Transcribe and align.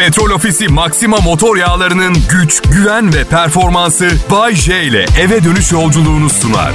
Petrol 0.00 0.30
Ofisi 0.30 0.68
Maxima 0.68 1.16
motor 1.16 1.56
yağlarının 1.56 2.16
güç, 2.30 2.62
güven 2.62 3.14
ve 3.14 3.24
performansı 3.24 4.10
Bay 4.30 4.54
J 4.54 4.82
ile 4.82 5.04
eve 5.20 5.44
dönüş 5.44 5.72
yolculuğunu 5.72 6.30
sunar. 6.30 6.72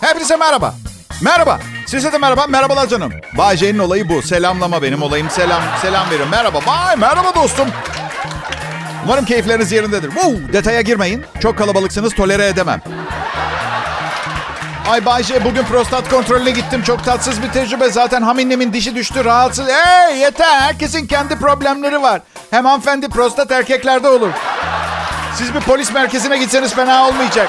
Hepinize 0.00 0.36
merhaba. 0.36 0.74
Merhaba. 1.22 1.60
Size 1.86 2.12
de 2.12 2.18
merhaba. 2.18 2.46
Merhabalar 2.46 2.88
canım. 2.88 3.12
Bay 3.38 3.56
J'nin 3.56 3.78
olayı 3.78 4.08
bu. 4.08 4.22
Selamlama 4.22 4.82
benim 4.82 5.02
olayım. 5.02 5.30
Selam 5.30 5.62
selam 5.82 6.10
verin. 6.10 6.28
Merhaba. 6.28 6.58
Bay 6.66 6.96
merhaba 6.96 7.34
dostum. 7.34 7.68
Umarım 9.04 9.24
keyifleriniz 9.24 9.72
yerindedir. 9.72 10.10
Woo, 10.10 10.52
detaya 10.52 10.80
girmeyin. 10.80 11.24
Çok 11.40 11.58
kalabalıksınız 11.58 12.14
tolere 12.14 12.46
edemem. 12.46 12.80
Ay 14.88 15.04
Bay 15.06 15.22
J 15.22 15.44
bugün 15.44 15.62
prostat 15.62 16.08
kontrolüne 16.10 16.50
gittim. 16.50 16.82
Çok 16.82 17.04
tatsız 17.04 17.42
bir 17.42 17.48
tecrübe. 17.48 17.88
Zaten 17.88 18.22
haminnemin 18.22 18.72
dişi 18.72 18.94
düştü. 18.94 19.24
Rahatsız. 19.24 19.68
Hey 19.68 20.18
yeter. 20.18 20.60
Herkesin 20.60 21.06
kendi 21.06 21.36
problemleri 21.38 22.02
var. 22.02 22.20
Hem 22.50 22.64
hanımefendi 22.64 23.08
prostat 23.08 23.50
erkeklerde 23.50 24.08
olur. 24.08 24.30
Siz 25.34 25.54
bir 25.54 25.60
polis 25.60 25.92
merkezine 25.92 26.38
gitseniz 26.38 26.74
fena 26.74 27.08
olmayacak. 27.08 27.48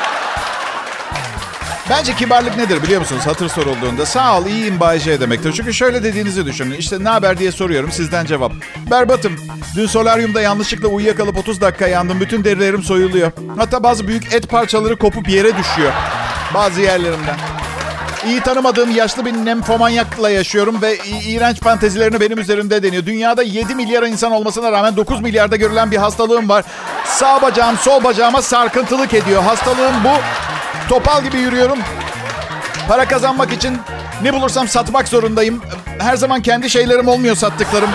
Bence 1.90 2.16
kibarlık 2.16 2.58
nedir 2.58 2.84
biliyor 2.84 3.00
musunuz? 3.02 3.22
Hatır 3.26 3.50
sorulduğunda 3.50 4.06
sağ 4.06 4.38
ol 4.40 4.46
iyiyim 4.46 4.80
Bay 4.80 5.00
J 5.00 5.20
demektir. 5.20 5.54
Çünkü 5.54 5.74
şöyle 5.74 6.04
dediğinizi 6.04 6.46
düşünün. 6.46 6.76
İşte 6.78 7.04
ne 7.04 7.10
haber 7.10 7.38
diye 7.38 7.52
soruyorum 7.52 7.92
sizden 7.92 8.26
cevap. 8.26 8.52
Berbatım. 8.92 9.36
Dün 9.76 9.88
solaryumda 9.88 10.42
yanlışlıkla 10.42 10.88
uyuyakalıp 10.88 11.38
30 11.38 11.62
dakika 11.62 11.88
yandım. 11.88 12.20
Bütün 12.20 12.44
derilerim 12.44 12.84
soyuluyor. 12.84 13.32
Hatta 13.58 13.84
bazı 13.84 14.08
büyük 14.08 14.34
et 14.34 14.50
parçaları 14.50 14.98
kopup 14.98 15.30
yere 15.30 15.58
düşüyor. 15.58 15.92
Bazı 16.56 16.82
yerlerimden. 16.82 17.36
İyi 18.26 18.42
tanımadığım 18.42 18.92
yaşlı 18.92 19.26
bir 19.26 19.34
nemfomanyakla 19.34 20.30
yaşıyorum 20.30 20.82
ve 20.82 20.98
iğrenç 21.28 21.60
fantezilerini 21.62 22.20
benim 22.20 22.40
üzerimde 22.40 22.84
deniyor. 22.84 23.06
Dünyada 23.06 23.44
7 23.44 23.76
milyar 23.76 24.04
insan 24.04 24.32
olmasına 24.32 24.72
rağmen 24.72 24.98
9 24.98 25.22
milyarda 25.22 25.56
görülen 25.56 25.92
bir 25.92 25.98
hastalığım 25.98 26.50
var. 26.50 26.66
Sağ 27.06 27.42
bacağım 27.42 27.78
sol 27.78 28.04
bacağıma 28.04 28.42
sarkıntılık 28.42 29.14
ediyor. 29.14 29.44
Hastalığım 29.44 30.04
bu. 30.04 30.10
Topal 30.90 31.24
gibi 31.24 31.38
yürüyorum. 31.38 31.80
Para 32.88 33.08
kazanmak 33.08 33.54
için 33.54 33.78
ne 34.22 34.34
bulursam 34.34 34.68
satmak 34.68 35.08
zorundayım. 35.08 35.62
Her 36.00 36.16
zaman 36.16 36.42
kendi 36.42 36.70
şeylerim 36.70 37.08
olmuyor 37.08 37.36
sattıklarım. 37.36 37.90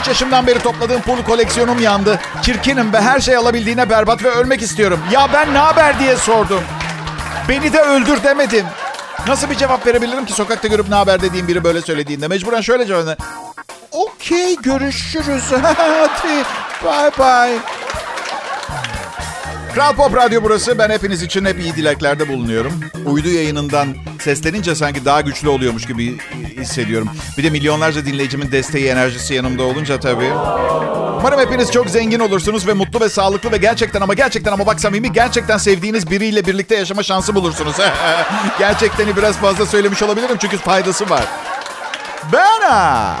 3 0.00 0.08
yaşımdan 0.08 0.46
beri 0.46 0.58
topladığım 0.58 1.00
pul 1.00 1.22
koleksiyonum 1.22 1.82
yandı. 1.82 2.20
Çirkinim 2.42 2.92
ve 2.92 3.00
her 3.00 3.20
şey 3.20 3.36
alabildiğine 3.36 3.90
berbat 3.90 4.24
ve 4.24 4.30
ölmek 4.30 4.62
istiyorum. 4.62 5.00
Ya 5.12 5.28
ben 5.32 5.54
ne 5.54 5.58
haber 5.58 5.98
diye 5.98 6.16
sordum. 6.16 6.62
Beni 7.48 7.72
de 7.72 7.80
öldür 7.80 8.22
demedim. 8.24 8.66
Nasıl 9.26 9.50
bir 9.50 9.54
cevap 9.54 9.86
verebilirim 9.86 10.26
ki 10.26 10.32
sokakta 10.32 10.68
görüp 10.68 10.88
ne 10.88 10.94
haber 10.94 11.22
dediğim 11.22 11.48
biri 11.48 11.64
böyle 11.64 11.80
söylediğinde? 11.80 12.28
Mecburen 12.28 12.60
şöyle 12.60 12.86
cevap. 12.86 13.18
Okey 13.92 14.56
görüşürüz. 14.56 15.44
Hadi 15.62 16.44
bye 16.84 17.10
bye. 17.18 17.58
Kral 19.74 19.94
Pop 19.94 20.16
Radyo 20.16 20.42
burası. 20.42 20.78
Ben 20.78 20.90
hepiniz 20.90 21.22
için 21.22 21.44
hep 21.44 21.60
iyi 21.60 21.76
dileklerde 21.76 22.28
bulunuyorum. 22.28 22.80
Uydu 23.06 23.28
yayınından 23.28 23.88
seslenince 24.20 24.74
sanki 24.74 25.04
daha 25.04 25.20
güçlü 25.20 25.48
oluyormuş 25.48 25.86
gibi 25.86 26.18
hissediyorum. 26.56 27.08
Bir 27.38 27.44
de 27.44 27.50
milyonlarca 27.50 28.06
dinleyicimin 28.06 28.52
desteği, 28.52 28.88
enerjisi 28.88 29.34
yanımda 29.34 29.62
olunca 29.62 30.00
tabii. 30.00 30.30
Umarım 31.22 31.40
hepiniz 31.40 31.72
çok 31.72 31.90
zengin 31.90 32.20
olursunuz 32.20 32.66
ve 32.66 32.72
mutlu 32.72 33.00
ve 33.00 33.08
sağlıklı 33.08 33.52
ve 33.52 33.56
gerçekten 33.56 34.00
ama 34.00 34.14
gerçekten 34.14 34.52
ama 34.52 34.66
bak 34.66 34.80
samimi 34.80 35.12
gerçekten 35.12 35.58
sevdiğiniz 35.58 36.10
biriyle 36.10 36.46
birlikte 36.46 36.76
yaşama 36.76 37.02
şansı 37.02 37.34
bulursunuz. 37.34 37.76
Gerçekteni 38.58 39.16
biraz 39.16 39.36
fazla 39.36 39.66
söylemiş 39.66 40.02
olabilirim 40.02 40.36
çünkü 40.40 40.56
faydası 40.58 41.10
var. 41.10 41.24
Ben 42.32 42.60
ha, 42.60 43.16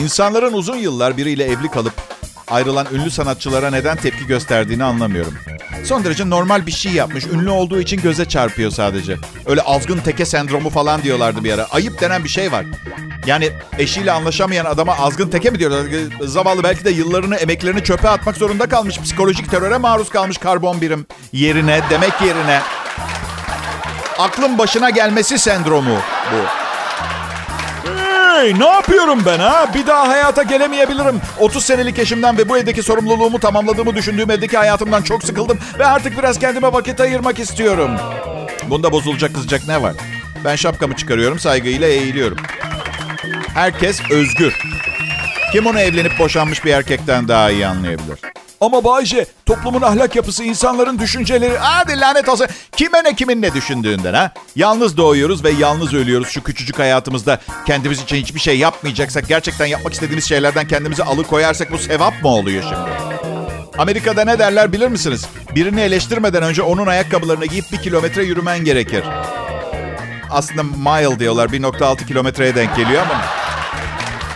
insanların 0.00 0.52
uzun 0.52 0.76
yıllar 0.76 1.16
biriyle 1.16 1.44
evli 1.44 1.68
kalıp 1.68 1.92
ayrılan 2.50 2.86
ünlü 2.92 3.10
sanatçılara 3.10 3.70
neden 3.70 3.96
tepki 3.96 4.26
gösterdiğini 4.26 4.84
anlamıyorum. 4.84 5.34
Son 5.84 6.04
derece 6.04 6.30
normal 6.30 6.66
bir 6.66 6.72
şey 6.72 6.92
yapmış. 6.92 7.26
Ünlü 7.26 7.50
olduğu 7.50 7.80
için 7.80 8.00
göze 8.02 8.24
çarpıyor 8.24 8.70
sadece. 8.70 9.16
Öyle 9.46 9.60
azgın 9.60 9.98
teke 9.98 10.24
sendromu 10.24 10.70
falan 10.70 11.02
diyorlardı 11.02 11.44
bir 11.44 11.52
ara. 11.52 11.66
Ayıp 11.70 12.00
denen 12.00 12.24
bir 12.24 12.28
şey 12.28 12.52
var. 12.52 12.66
Yani 13.26 13.50
eşiyle 13.78 14.12
anlaşamayan 14.12 14.64
adama 14.64 14.98
azgın 14.98 15.28
teke 15.28 15.50
mi 15.50 15.58
diyorlar? 15.58 15.86
Zavallı 16.24 16.62
belki 16.62 16.84
de 16.84 16.90
yıllarını, 16.90 17.36
emeklerini 17.36 17.84
çöpe 17.84 18.08
atmak 18.08 18.36
zorunda 18.36 18.68
kalmış. 18.68 19.00
Psikolojik 19.00 19.50
teröre 19.50 19.76
maruz 19.76 20.08
kalmış 20.08 20.38
karbon 20.38 20.80
birim 20.80 21.06
yerine, 21.32 21.80
demek 21.90 22.20
yerine. 22.20 22.60
Aklın 24.18 24.58
başına 24.58 24.90
gelmesi 24.90 25.38
sendromu 25.38 25.96
bu. 26.32 26.59
Hey, 28.40 28.58
ne 28.58 28.66
yapıyorum 28.66 29.22
ben 29.26 29.38
ha? 29.38 29.74
Bir 29.74 29.86
daha 29.86 30.08
hayata 30.08 30.42
gelemeyebilirim. 30.42 31.20
30 31.38 31.64
senelik 31.64 31.98
eşimden 31.98 32.38
ve 32.38 32.48
bu 32.48 32.58
evdeki 32.58 32.82
sorumluluğumu 32.82 33.38
tamamladığımı 33.40 33.96
düşündüğüm 33.96 34.30
evdeki 34.30 34.56
hayatımdan 34.56 35.02
çok 35.02 35.24
sıkıldım. 35.24 35.58
Ve 35.78 35.86
artık 35.86 36.18
biraz 36.18 36.38
kendime 36.38 36.72
vakit 36.72 37.00
ayırmak 37.00 37.38
istiyorum. 37.38 37.90
Bunda 38.70 38.92
bozulacak 38.92 39.34
kızacak 39.34 39.68
ne 39.68 39.82
var? 39.82 39.94
Ben 40.44 40.56
şapkamı 40.56 40.96
çıkarıyorum, 40.96 41.38
saygıyla 41.38 41.88
eğiliyorum. 41.88 42.38
Herkes 43.54 44.10
özgür. 44.10 44.58
Kim 45.52 45.66
onu 45.66 45.80
evlenip 45.80 46.18
boşanmış 46.18 46.64
bir 46.64 46.70
erkekten 46.70 47.28
daha 47.28 47.50
iyi 47.50 47.66
anlayabilir? 47.66 48.29
Ama 48.60 48.84
Bayce, 48.84 49.26
toplumun 49.46 49.82
ahlak 49.82 50.16
yapısı, 50.16 50.44
insanların 50.44 50.98
düşünceleri... 50.98 51.58
Hadi 51.58 52.00
lanet 52.00 52.28
olsun. 52.28 52.46
Kime 52.76 53.04
ne 53.04 53.14
kimin 53.14 53.42
ne 53.42 53.54
düşündüğünden 53.54 54.14
ha? 54.14 54.32
Yalnız 54.56 54.96
doğuyoruz 54.96 55.44
ve 55.44 55.50
yalnız 55.50 55.94
ölüyoruz 55.94 56.28
şu 56.28 56.42
küçücük 56.42 56.78
hayatımızda. 56.78 57.40
Kendimiz 57.66 58.02
için 58.02 58.16
hiçbir 58.16 58.40
şey 58.40 58.58
yapmayacaksak, 58.58 59.28
gerçekten 59.28 59.66
yapmak 59.66 59.92
istediğimiz 59.92 60.28
şeylerden 60.28 60.68
kendimizi 60.68 61.04
alıkoyarsak 61.04 61.72
bu 61.72 61.78
sevap 61.78 62.22
mı 62.22 62.28
oluyor 62.28 62.62
şimdi? 62.62 63.20
Amerika'da 63.78 64.24
ne 64.24 64.38
derler 64.38 64.72
bilir 64.72 64.88
misiniz? 64.88 65.26
Birini 65.54 65.80
eleştirmeden 65.80 66.42
önce 66.42 66.62
onun 66.62 66.86
ayakkabılarını 66.86 67.46
giyip 67.46 67.72
bir 67.72 67.82
kilometre 67.82 68.24
yürümen 68.24 68.64
gerekir. 68.64 69.04
Aslında 70.30 70.62
mile 70.62 71.18
diyorlar. 71.18 71.48
1.6 71.48 72.06
kilometreye 72.06 72.54
denk 72.54 72.76
geliyor 72.76 73.02
ama... 73.02 73.24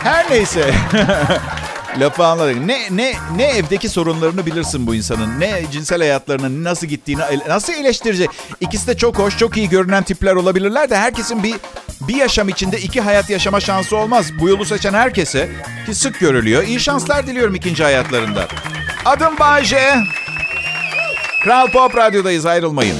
Her 0.03 0.31
neyse. 0.31 0.73
Lafı 1.99 2.25
anladık. 2.25 2.65
Ne, 2.65 2.79
ne, 2.91 3.13
ne 3.35 3.43
evdeki 3.43 3.89
sorunlarını 3.89 4.45
bilirsin 4.45 4.87
bu 4.87 4.95
insanın. 4.95 5.39
Ne 5.39 5.63
cinsel 5.71 5.99
hayatlarının 5.99 6.63
nasıl 6.63 6.87
gittiğini 6.87 7.21
nasıl 7.47 7.73
eleştirecek. 7.73 8.29
İkisi 8.61 8.87
de 8.87 8.97
çok 8.97 9.19
hoş, 9.19 9.37
çok 9.37 9.57
iyi 9.57 9.69
görünen 9.69 10.03
tipler 10.03 10.35
olabilirler 10.35 10.89
de 10.89 10.97
herkesin 10.97 11.43
bir 11.43 11.55
bir 12.07 12.15
yaşam 12.15 12.49
içinde 12.49 12.79
iki 12.79 13.01
hayat 13.01 13.29
yaşama 13.29 13.59
şansı 13.59 13.97
olmaz. 13.97 14.25
Bu 14.39 14.49
yolu 14.49 14.65
seçen 14.65 14.93
herkese 14.93 15.49
ki 15.85 15.95
sık 15.95 16.19
görülüyor. 16.19 16.63
İyi 16.63 16.79
şanslar 16.79 17.27
diliyorum 17.27 17.55
ikinci 17.55 17.83
hayatlarında. 17.83 18.47
Adım 19.05 19.39
Bayce. 19.39 19.95
Kral 21.43 21.67
Pop 21.71 21.97
Radyo'dayız 21.97 22.45
ayrılmayın. 22.45 22.97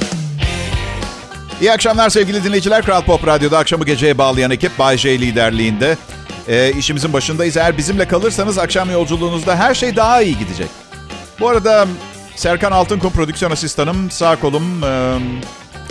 İyi 1.60 1.72
akşamlar 1.72 2.10
sevgili 2.10 2.44
dinleyiciler. 2.44 2.84
Kral 2.84 3.02
Pop 3.02 3.26
Radyo'da 3.26 3.58
akşamı 3.58 3.84
geceye 3.84 4.18
bağlayan 4.18 4.50
ekip 4.50 4.78
Bay 4.78 4.98
J 4.98 5.18
liderliğinde. 5.20 5.96
E, 6.48 6.72
işimizin 6.72 7.12
başındayız. 7.12 7.56
Eğer 7.56 7.78
bizimle 7.78 8.08
kalırsanız 8.08 8.58
akşam 8.58 8.90
yolculuğunuzda 8.90 9.56
her 9.56 9.74
şey 9.74 9.96
daha 9.96 10.22
iyi 10.22 10.38
gidecek. 10.38 10.68
Bu 11.40 11.48
arada 11.48 11.86
Serkan 12.36 12.72
Altınkum 12.72 13.12
prodüksiyon 13.12 13.50
asistanım, 13.52 14.10
sağ 14.10 14.36
kolum. 14.36 14.84
E, 14.84 15.18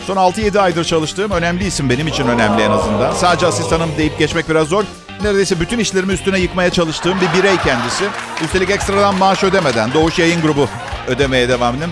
son 0.07 0.15
6-7 0.17 0.59
aydır 0.59 0.83
çalıştığım 0.83 1.31
önemli 1.31 1.67
isim 1.67 1.89
benim 1.89 2.07
için 2.07 2.27
önemli 2.27 2.61
en 2.61 2.71
azından. 2.71 3.13
Sadece 3.13 3.47
asistanım 3.47 3.89
deyip 3.97 4.19
geçmek 4.19 4.49
biraz 4.49 4.67
zor. 4.67 4.83
Neredeyse 5.23 5.59
bütün 5.59 5.79
işlerimi 5.79 6.13
üstüne 6.13 6.39
yıkmaya 6.39 6.69
çalıştığım 6.69 7.17
bir 7.21 7.39
birey 7.39 7.57
kendisi. 7.57 8.05
Üstelik 8.43 8.69
ekstradan 8.69 9.15
maaş 9.15 9.43
ödemeden 9.43 9.93
Doğuş 9.93 10.19
Yayın 10.19 10.41
Grubu 10.41 10.67
ödemeye 11.07 11.49
devam 11.49 11.75
edin. 11.75 11.89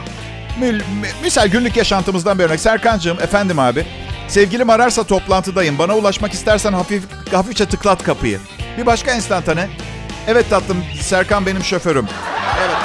Misal 1.24 1.47
günlük 1.47 1.78
yaşantımızdan 1.78 2.40
bir 2.40 2.44
örnek. 2.44 2.59
Serkan'cığım 2.59 3.19
efendim 3.19 3.59
abi. 3.59 3.85
Sevgilim 4.28 4.69
ararsa 4.69 5.03
toplantıdayım. 5.03 5.78
Bana 5.80 5.95
ulaşmak 5.95 6.34
istersen 6.34 6.74
hafif 6.74 7.04
hafifçe 7.31 7.66
tıklat 7.66 8.04
kapıyı. 8.04 8.39
Bir 8.78 8.86
başka 8.86 9.12
enstantane. 9.12 9.68
Evet 10.28 10.50
tatlım 10.50 10.84
Serkan 11.02 11.46
benim 11.46 11.64
şoförüm. 11.64 12.08
Evet. 12.60 12.75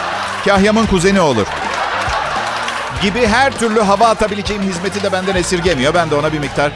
Kahyam'ın 0.44 0.86
kuzeni 0.86 1.20
olur. 1.20 1.46
Gibi 3.02 3.26
her 3.26 3.58
türlü 3.58 3.80
hava 3.80 4.08
atabileceğim 4.08 4.62
hizmeti 4.62 5.02
de 5.02 5.12
benden 5.12 5.36
esirgemiyor. 5.36 5.94
Ben 5.94 6.10
de 6.10 6.14
ona 6.14 6.32
bir 6.32 6.38
miktar 6.38 6.72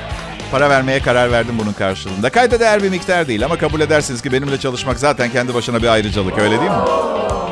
para 0.51 0.71
vermeye 0.71 1.01
karar 1.01 1.33
verdim 1.33 1.55
bunun 1.63 1.73
karşılığında. 1.73 2.31
Kayda 2.31 2.61
değer 2.61 2.83
bir 2.83 2.91
miktar 2.91 3.29
değil 3.29 3.45
ama 3.45 3.59
kabul 3.59 3.81
edersiniz 3.81 4.23
ki 4.23 4.33
benimle 4.33 4.61
çalışmak 4.61 4.99
zaten 4.99 5.31
kendi 5.31 5.55
başına 5.55 5.83
bir 5.83 5.89
ayrıcalık 5.89 6.39
öyle 6.39 6.61
değil 6.61 6.71
mi? 6.71 6.77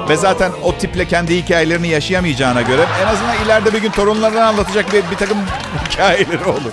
Ve 0.08 0.16
zaten 0.16 0.52
o 0.62 0.74
tiple 0.74 1.08
kendi 1.08 1.36
hikayelerini 1.36 1.88
yaşayamayacağına 1.88 2.62
göre 2.62 2.86
en 3.02 3.06
azından 3.06 3.44
ileride 3.44 3.72
bir 3.72 3.82
gün 3.82 3.90
torunlarına 3.90 4.46
anlatacak 4.46 4.92
bir, 4.92 5.10
bir 5.10 5.16
takım 5.16 5.38
hikayeleri 5.90 6.44
olur. 6.44 6.72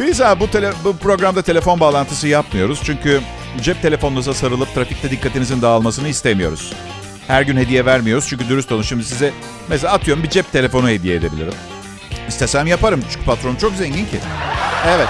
Biz 0.00 0.20
ha 0.20 0.40
bu, 0.40 0.50
tele, 0.50 0.72
bu 0.84 0.96
programda 0.96 1.42
telefon 1.42 1.80
bağlantısı 1.80 2.28
yapmıyoruz. 2.28 2.80
Çünkü 2.84 3.20
cep 3.62 3.82
telefonunuza 3.82 4.34
sarılıp 4.34 4.74
trafikte 4.74 5.10
dikkatinizin 5.10 5.62
dağılmasını 5.62 6.08
istemiyoruz. 6.08 6.72
Her 7.26 7.42
gün 7.42 7.56
hediye 7.56 7.86
vermiyoruz 7.86 8.26
çünkü 8.28 8.48
dürüst 8.48 8.72
olun. 8.72 8.82
Şimdi 8.82 9.04
size 9.04 9.32
mesela 9.68 9.92
atıyorum 9.92 10.22
bir 10.22 10.30
cep 10.30 10.52
telefonu 10.52 10.88
hediye 10.88 11.16
edebilirim. 11.16 11.54
İstesem 12.28 12.66
yaparım 12.66 13.04
çünkü 13.12 13.24
patron 13.26 13.56
çok 13.56 13.72
zengin 13.74 14.04
ki. 14.04 14.18
Evet. 14.88 15.08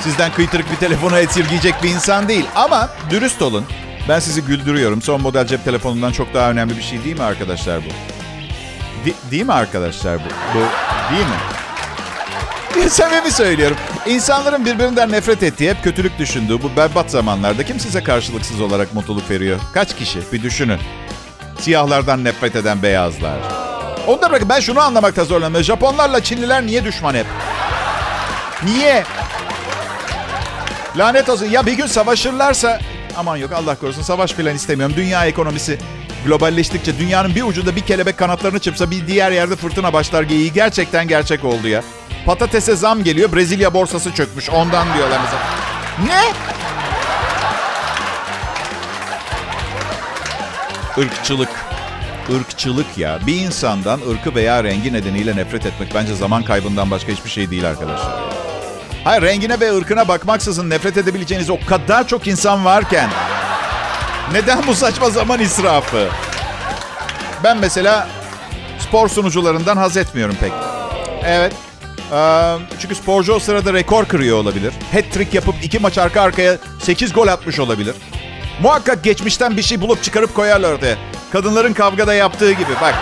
Sizden 0.00 0.32
kıytırık 0.32 0.70
bir 0.70 0.76
telefonu 0.76 1.18
esirgeyecek 1.18 1.82
bir 1.82 1.88
insan 1.88 2.28
değil. 2.28 2.44
Ama 2.54 2.88
dürüst 3.10 3.42
olun. 3.42 3.64
Ben 4.08 4.18
sizi 4.18 4.42
güldürüyorum. 4.42 5.02
Son 5.02 5.20
model 5.22 5.46
cep 5.46 5.64
telefonundan 5.64 6.12
çok 6.12 6.34
daha 6.34 6.50
önemli 6.50 6.76
bir 6.76 6.82
şey 6.82 7.04
değil 7.04 7.16
mi 7.16 7.22
arkadaşlar 7.22 7.80
bu? 7.80 7.88
De- 9.08 9.30
değil 9.30 9.46
mi 9.46 9.52
arkadaşlar 9.52 10.18
bu? 10.18 10.24
Bu 10.54 10.58
değil 11.14 11.26
mi? 11.26 11.36
Samimi 12.88 13.30
söylüyorum. 13.30 13.76
İnsanların 14.06 14.64
birbirinden 14.64 15.12
nefret 15.12 15.42
ettiği, 15.42 15.70
hep 15.70 15.84
kötülük 15.84 16.18
düşündüğü 16.18 16.62
bu 16.62 16.76
berbat 16.76 17.10
zamanlarda 17.10 17.64
kim 17.64 17.80
size 17.80 18.04
karşılıksız 18.04 18.60
olarak 18.60 18.94
mutluluk 18.94 19.30
veriyor? 19.30 19.60
Kaç 19.74 19.96
kişi? 19.96 20.18
Bir 20.32 20.42
düşünün. 20.42 20.78
Siyahlardan 21.60 22.24
nefret 22.24 22.56
eden 22.56 22.82
beyazlar. 22.82 23.38
Onu 24.06 24.22
da 24.22 24.30
bırakın 24.30 24.48
ben 24.48 24.60
şunu 24.60 24.80
anlamakta 24.80 25.24
zorlanıyorum. 25.24 25.64
Japonlarla 25.64 26.22
Çinliler 26.22 26.66
niye 26.66 26.84
düşman 26.84 27.14
hep? 27.14 27.26
Niye? 28.64 29.04
Lanet 30.96 31.28
olsun. 31.28 31.46
Ya 31.46 31.66
bir 31.66 31.72
gün 31.72 31.86
savaşırlarsa... 31.86 32.78
Aman 33.16 33.36
yok 33.36 33.52
Allah 33.52 33.74
korusun 33.74 34.02
savaş 34.02 34.32
falan 34.32 34.54
istemiyorum. 34.54 34.96
Dünya 34.96 35.26
ekonomisi 35.26 35.78
globalleştikçe 36.26 36.98
dünyanın 36.98 37.34
bir 37.34 37.42
ucunda 37.42 37.76
bir 37.76 37.80
kelebek 37.80 38.16
kanatlarını 38.16 38.58
çırpsa 38.58 38.90
bir 38.90 39.06
diğer 39.06 39.30
yerde 39.30 39.56
fırtına 39.56 39.92
başlar 39.92 40.22
geyiği 40.22 40.52
gerçekten 40.52 41.08
gerçek 41.08 41.44
oldu 41.44 41.68
ya. 41.68 41.82
Patatese 42.26 42.76
zam 42.76 43.04
geliyor. 43.04 43.32
Brezilya 43.32 43.74
borsası 43.74 44.14
çökmüş. 44.14 44.50
Ondan 44.50 44.94
diyorlar 44.94 45.20
mesela. 45.24 45.42
Ne? 46.06 46.32
Irkçılık. 51.02 51.48
Irkçılık 52.28 52.98
ya. 52.98 53.18
Bir 53.26 53.34
insandan 53.40 54.00
ırkı 54.10 54.34
veya 54.34 54.64
rengi 54.64 54.92
nedeniyle 54.92 55.36
nefret 55.36 55.66
etmek 55.66 55.94
bence 55.94 56.14
zaman 56.14 56.42
kaybından 56.42 56.90
başka 56.90 57.12
hiçbir 57.12 57.30
şey 57.30 57.50
değil 57.50 57.68
arkadaşlar. 57.68 58.22
Hayır 59.04 59.22
rengine 59.22 59.60
ve 59.60 59.76
ırkına 59.76 60.08
bakmaksızın 60.08 60.70
nefret 60.70 60.96
edebileceğiniz 60.96 61.50
o 61.50 61.58
kadar 61.66 62.08
çok 62.08 62.26
insan 62.26 62.64
varken 62.64 63.10
neden 64.32 64.66
bu 64.66 64.74
saçma 64.74 65.10
zaman 65.10 65.40
israfı? 65.40 66.08
Ben 67.44 67.58
mesela 67.58 68.08
spor 68.78 69.08
sunucularından 69.08 69.76
haz 69.76 69.96
etmiyorum 69.96 70.36
pek. 70.40 70.52
Evet. 71.24 71.52
Çünkü 72.80 72.94
sporcu 72.94 73.32
o 73.32 73.38
sırada 73.38 73.72
rekor 73.72 74.04
kırıyor 74.04 74.38
olabilir. 74.38 74.72
Hat-trick 74.92 75.36
yapıp 75.36 75.54
iki 75.62 75.78
maç 75.78 75.98
arka 75.98 76.20
arkaya 76.20 76.56
8 76.80 77.12
gol 77.12 77.28
atmış 77.28 77.58
olabilir. 77.60 77.94
Muhakkak 78.62 79.04
geçmişten 79.04 79.56
bir 79.56 79.62
şey 79.62 79.80
bulup 79.80 80.02
çıkarıp 80.02 80.34
koyarlar 80.34 80.72
ortaya. 80.72 80.96
Kadınların 81.32 81.72
kavgada 81.72 82.14
yaptığı 82.14 82.52
gibi 82.52 82.72
bak. 82.80 82.94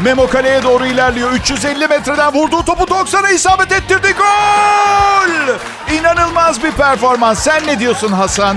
Memo 0.00 0.26
kaleye 0.28 0.62
doğru 0.62 0.86
ilerliyor. 0.86 1.32
350 1.32 1.88
metreden 1.88 2.34
vurduğu 2.34 2.64
topu 2.64 2.84
90'a 2.84 3.30
isabet 3.30 3.72
ettirdi. 3.72 4.14
Gol! 4.18 5.54
İnanılmaz 5.94 6.62
bir 6.62 6.70
performans. 6.72 7.38
Sen 7.38 7.66
ne 7.66 7.78
diyorsun 7.78 8.12
Hasan? 8.12 8.56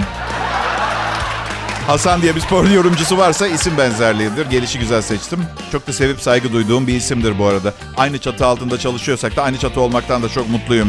Hasan 1.87 2.21
diye 2.21 2.35
bir 2.35 2.41
spor 2.41 2.65
yorumcusu 2.65 3.17
varsa 3.17 3.47
isim 3.47 3.77
benzerliğidir. 3.77 4.45
Gelişi 4.45 4.79
güzel 4.79 5.01
seçtim. 5.01 5.45
Çok 5.71 5.87
da 5.87 5.93
sevip 5.93 6.21
saygı 6.21 6.53
duyduğum 6.53 6.87
bir 6.87 6.95
isimdir 6.95 7.39
bu 7.39 7.45
arada. 7.45 7.73
Aynı 7.97 8.19
çatı 8.19 8.45
altında 8.45 8.79
çalışıyorsak 8.79 9.35
da 9.35 9.43
aynı 9.43 9.57
çatı 9.57 9.81
olmaktan 9.81 10.23
da 10.23 10.29
çok 10.29 10.49
mutluyum. 10.49 10.87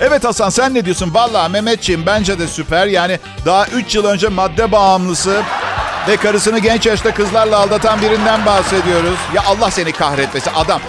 Evet 0.00 0.24
Hasan 0.24 0.50
sen 0.50 0.74
ne 0.74 0.84
diyorsun? 0.84 1.14
Valla 1.14 1.48
Mehmetçiğim 1.48 2.06
bence 2.06 2.38
de 2.38 2.46
süper. 2.48 2.86
Yani 2.86 3.18
daha 3.46 3.66
3 3.66 3.94
yıl 3.94 4.04
önce 4.04 4.28
madde 4.28 4.72
bağımlısı 4.72 5.42
ve 6.08 6.16
karısını 6.16 6.58
genç 6.58 6.86
yaşta 6.86 7.14
kızlarla 7.14 7.58
aldatan 7.58 8.02
birinden 8.02 8.46
bahsediyoruz. 8.46 9.18
Ya 9.34 9.42
Allah 9.46 9.70
seni 9.70 9.92
kahretmesi 9.92 10.50
adam. 10.50 10.80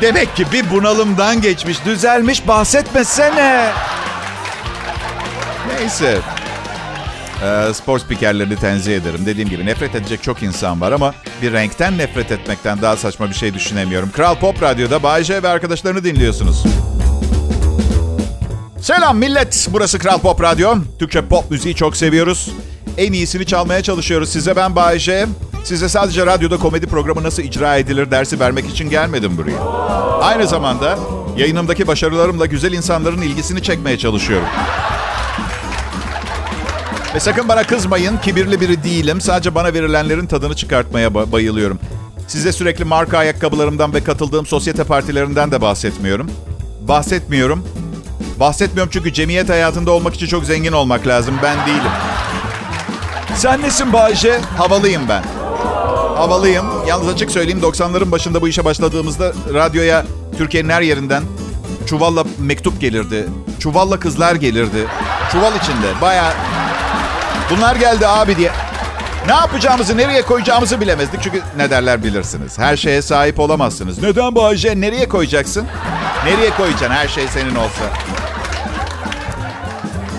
Demek 0.00 0.36
ki 0.36 0.46
bir 0.52 0.70
bunalımdan 0.70 1.40
geçmiş, 1.40 1.84
düzelmiş 1.84 2.48
bahsetmesene. 2.48 3.72
Neyse. 5.68 6.18
Ee, 7.42 7.74
spor 7.74 7.98
spikerlerini 7.98 8.56
tenzih 8.56 8.96
ederim. 8.96 9.20
Dediğim 9.26 9.48
gibi 9.48 9.66
nefret 9.66 9.94
edecek 9.94 10.22
çok 10.22 10.42
insan 10.42 10.80
var 10.80 10.92
ama 10.92 11.14
bir 11.42 11.52
renkten 11.52 11.98
nefret 11.98 12.32
etmekten 12.32 12.82
daha 12.82 12.96
saçma 12.96 13.28
bir 13.28 13.34
şey 13.34 13.54
düşünemiyorum. 13.54 14.10
Kral 14.10 14.34
Pop 14.34 14.62
Radyo'da 14.62 15.02
Bay 15.02 15.24
J 15.24 15.42
ve 15.42 15.48
arkadaşlarını 15.48 16.04
dinliyorsunuz. 16.04 16.64
Selam 18.80 19.18
millet. 19.18 19.68
Burası 19.70 19.98
Kral 19.98 20.18
Pop 20.18 20.42
Radyo. 20.42 20.74
Türkçe 20.98 21.26
pop 21.26 21.50
müziği 21.50 21.74
çok 21.74 21.96
seviyoruz. 21.96 22.50
En 22.98 23.12
iyisini 23.12 23.46
çalmaya 23.46 23.82
çalışıyoruz. 23.82 24.28
Size 24.28 24.56
ben 24.56 24.76
Bay 24.76 24.98
J. 24.98 25.26
Size 25.64 25.88
sadece 25.88 26.26
radyoda 26.26 26.56
komedi 26.56 26.86
programı 26.86 27.22
nasıl 27.22 27.42
icra 27.42 27.76
edilir 27.76 28.10
dersi 28.10 28.40
vermek 28.40 28.70
için 28.70 28.90
gelmedim 28.90 29.36
buraya. 29.36 29.60
Aynı 30.20 30.46
zamanda 30.46 30.98
yayınımdaki 31.36 31.86
başarılarımla 31.86 32.46
güzel 32.46 32.72
insanların 32.72 33.22
ilgisini 33.22 33.62
çekmeye 33.62 33.98
çalışıyorum. 33.98 34.48
Ve 37.14 37.20
sakın 37.20 37.48
bana 37.48 37.62
kızmayın. 37.62 38.16
Kibirli 38.16 38.60
biri 38.60 38.84
değilim. 38.84 39.20
Sadece 39.20 39.54
bana 39.54 39.74
verilenlerin 39.74 40.26
tadını 40.26 40.56
çıkartmaya 40.56 41.14
bayılıyorum. 41.14 41.78
Size 42.28 42.52
sürekli 42.52 42.84
marka 42.84 43.18
ayakkabılarımdan 43.18 43.94
ve 43.94 44.04
katıldığım 44.04 44.46
sosyete 44.46 44.84
partilerinden 44.84 45.50
de 45.50 45.60
bahsetmiyorum. 45.60 46.30
Bahsetmiyorum. 46.88 47.64
Bahsetmiyorum 48.40 48.90
çünkü 48.92 49.12
cemiyet 49.12 49.48
hayatında 49.48 49.90
olmak 49.90 50.14
için 50.14 50.26
çok 50.26 50.44
zengin 50.44 50.72
olmak 50.72 51.06
lazım. 51.06 51.34
Ben 51.42 51.66
değilim. 51.66 51.92
Sen 53.34 53.62
nesin 53.62 53.92
Bayce? 53.92 54.40
Havalıyım 54.56 55.02
ben. 55.08 55.22
Havalıyım. 56.16 56.66
Yalnız 56.88 57.08
açık 57.08 57.30
söyleyeyim 57.30 57.60
90'ların 57.60 58.10
başında 58.10 58.42
bu 58.42 58.48
işe 58.48 58.64
başladığımızda 58.64 59.32
radyoya 59.54 60.06
Türkiye'nin 60.38 60.68
her 60.68 60.82
yerinden 60.82 61.22
çuvalla 61.86 62.24
mektup 62.38 62.80
gelirdi. 62.80 63.26
Çuvalla 63.60 64.00
kızlar 64.00 64.34
gelirdi. 64.34 64.86
Çuval 65.32 65.56
içinde. 65.56 66.00
Baya 66.02 66.34
bunlar 67.50 67.76
geldi 67.76 68.06
abi 68.06 68.36
diye. 68.36 68.50
Ne 69.26 69.32
yapacağımızı, 69.32 69.96
nereye 69.96 70.22
koyacağımızı 70.22 70.80
bilemezdik. 70.80 71.22
Çünkü 71.22 71.42
ne 71.56 71.70
derler 71.70 72.04
bilirsiniz. 72.04 72.58
Her 72.58 72.76
şeye 72.76 73.02
sahip 73.02 73.38
olamazsınız. 73.40 74.02
Neden 74.02 74.34
Bayce? 74.34 74.80
Nereye 74.80 75.08
koyacaksın? 75.08 75.66
Nereye 76.24 76.50
koyacaksın 76.50 76.90
her 76.90 77.08
şey 77.08 77.28
senin 77.28 77.54
olsa? 77.54 77.84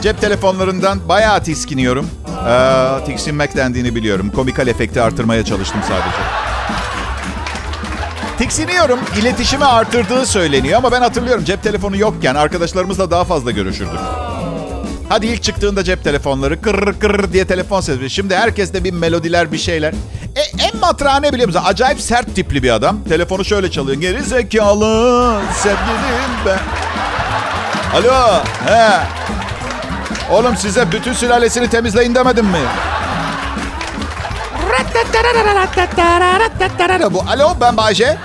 Cep 0.02 0.22
telefonlarından 0.22 1.10
bayağı 1.10 1.44
tiskiniyorum. 1.44 2.10
Ee, 2.50 3.06
tiksinmek 3.06 3.56
dendiğini 3.56 3.96
biliyorum. 3.96 4.32
Komikal 4.36 4.68
efekti 4.68 5.02
artırmaya 5.02 5.46
çalıştım 5.46 5.82
sadece. 5.82 6.18
Tiksiniyorum. 8.38 9.00
İletişimi 9.22 9.66
artırdığı 9.66 10.26
söyleniyor 10.26 10.78
ama 10.78 10.92
ben 10.92 11.02
hatırlıyorum 11.02 11.46
cep 11.46 11.64
telefonu 11.64 11.98
yokken 11.98 12.36
arkadaşlarımızla 12.36 13.12
daha 13.12 13.24
fazla 13.24 13.52
görüşürdük. 13.52 14.00
Hadi 15.12 15.28
ilk 15.28 15.44
çıktığında 15.44 15.84
cep 15.84 16.04
telefonları 16.04 16.62
kırr 16.62 17.00
kırr 17.00 17.34
diye 17.34 17.46
telefon 17.46 17.82
sesi. 17.82 18.10
Şimdi 18.10 18.36
herkes 18.36 18.74
de 18.74 18.84
bir 18.84 18.94
melodiler 18.94 19.52
bir 19.52 19.58
şeyler. 19.58 19.94
E, 20.36 20.64
en 20.64 20.80
matrağı 20.82 21.22
ne 21.22 21.34
biliyor 21.34 21.48
musun? 21.48 21.62
Acayip 21.66 22.02
sert 22.02 22.36
tipli 22.36 22.64
bir 22.64 22.70
adam. 22.72 23.04
Telefonu 23.10 23.46
şöyle 23.46 23.72
çalıyor. 23.72 24.02
Geri 24.02 24.24
zekalı 24.24 25.42
sevgilim 25.56 26.32
ben. 26.46 26.60
Alo. 27.98 28.44
He. 28.66 28.92
Oğlum 30.32 30.58
size 30.58 30.92
bütün 30.92 31.14
sülalesini 31.14 31.70
temizleyin 31.70 32.16
demedim 32.16 32.46
mi? 32.46 32.60
Bu 37.14 37.22
alo 37.22 37.56
ben 37.62 37.78
Bayce. 37.78 38.18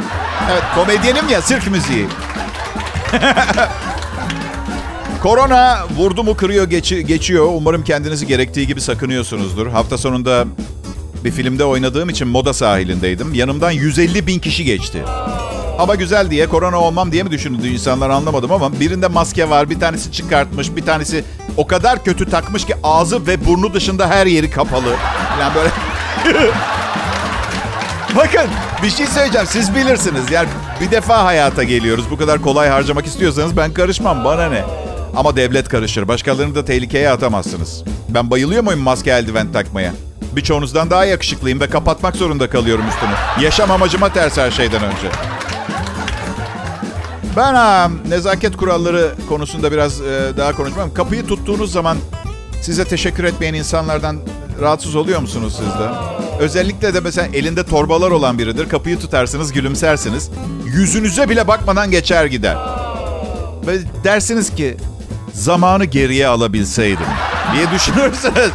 Evet 0.53 0.63
komedyenim 0.75 1.29
ya 1.29 1.43
sirk 1.43 1.71
müziği. 1.71 2.09
Korona 5.27 5.79
vurdu 5.97 6.25
mu 6.25 6.37
kırıyor 6.37 6.71
geçi, 6.71 7.07
geçiyor. 7.07 7.49
Umarım 7.55 7.85
kendinizi 7.85 8.27
gerektiği 8.27 8.67
gibi 8.67 8.81
sakınıyorsunuzdur. 8.81 9.67
Hafta 9.67 9.99
sonunda 9.99 10.45
bir 11.25 11.31
filmde 11.31 11.65
oynadığım 11.65 12.09
için 12.09 12.29
moda 12.29 12.53
sahilindeydim. 12.53 13.35
Yanımdan 13.35 13.71
150 13.71 14.27
bin 14.27 14.39
kişi 14.39 14.65
geçti. 14.65 15.03
Hava 15.77 15.95
güzel 15.95 16.31
diye 16.31 16.47
korona 16.47 16.81
olmam 16.81 17.13
diye 17.13 17.23
mi 17.23 17.31
düşündü 17.31 17.69
insanlar 17.69 18.11
anlamadım 18.11 18.53
ama 18.53 18.81
birinde 18.81 19.09
maske 19.09 19.51
var. 19.51 19.71
Bir 19.71 19.81
tanesi 19.81 20.13
çıkartmış 20.13 20.77
bir 20.77 20.83
tanesi 20.83 21.25
o 21.57 21.67
kadar 21.67 22.05
kötü 22.05 22.31
takmış 22.31 22.67
ki 22.67 22.75
ağzı 22.83 23.27
ve 23.27 23.47
burnu 23.47 23.75
dışında 23.75 24.09
her 24.09 24.27
yeri 24.27 24.51
kapalı. 24.51 24.97
Yani 25.41 25.55
böyle... 25.55 25.71
Bakın 28.17 28.51
bir 28.83 28.91
şey 28.91 29.07
söyleyeceğim 29.07 29.47
siz 29.47 29.75
bilirsiniz. 29.75 30.31
Yani 30.31 30.49
bir 30.81 30.91
defa 30.91 31.25
hayata 31.25 31.63
geliyoruz. 31.63 32.05
Bu 32.11 32.17
kadar 32.17 32.43
kolay 32.43 32.69
harcamak 32.69 33.07
istiyorsanız 33.07 33.57
ben 33.57 33.73
karışmam 33.73 34.25
bana 34.25 34.49
ne. 34.49 34.86
Ama 35.17 35.37
devlet 35.37 35.69
karışır. 35.69 36.09
Başkalarını 36.09 36.55
da 36.55 36.65
tehlikeye 36.65 37.11
atamazsınız. 37.11 37.85
Ben 38.09 38.31
bayılıyor 38.31 38.63
muyum 38.63 38.81
maske 38.81 39.11
eldiven 39.11 39.53
takmaya? 39.53 39.93
Birçoğunuzdan 40.37 40.91
daha 40.91 41.05
yakışıklıyım 41.05 41.61
ve 41.61 41.67
kapatmak 41.67 42.17
zorunda 42.17 42.51
kalıyorum 42.51 42.85
üstünü. 42.89 43.45
Yaşam 43.45 43.71
amacıma 43.71 44.13
ters 44.13 44.37
her 44.37 44.51
şeyden 44.51 44.83
önce. 44.85 45.09
Ben 47.37 47.55
ha, 47.55 47.91
nezaket 48.09 48.57
kuralları 48.57 49.15
konusunda 49.29 49.73
biraz 49.73 50.01
e, 50.01 50.33
daha 50.37 50.53
konuşmam. 50.53 50.95
Kapıyı 50.95 51.27
tuttuğunuz 51.27 51.73
zaman 51.73 51.97
size 52.63 52.85
teşekkür 52.85 53.25
etmeyen 53.25 53.55
insanlardan 53.55 54.17
rahatsız 54.61 54.97
oluyor 54.97 55.21
musunuz 55.21 55.55
siz 55.57 55.67
de? 55.67 55.89
Özellikle 56.41 56.95
de 56.95 57.01
mesela 57.01 57.27
elinde 57.27 57.63
torbalar 57.63 58.11
olan 58.11 58.39
biridir. 58.39 58.69
Kapıyı 58.69 58.99
tutarsınız, 58.99 59.53
gülümsersiniz. 59.53 60.31
Yüzünüze 60.67 61.29
bile 61.29 61.49
bakmadan 61.49 61.91
geçer 61.91 62.25
gider. 62.25 62.57
Böyle 63.67 63.81
dersiniz 64.05 64.55
ki 64.55 64.77
zamanı 65.37 65.85
geriye 65.85 66.27
alabilseydim 66.27 67.07
diye 67.55 67.71
düşünürsünüz. 67.71 68.51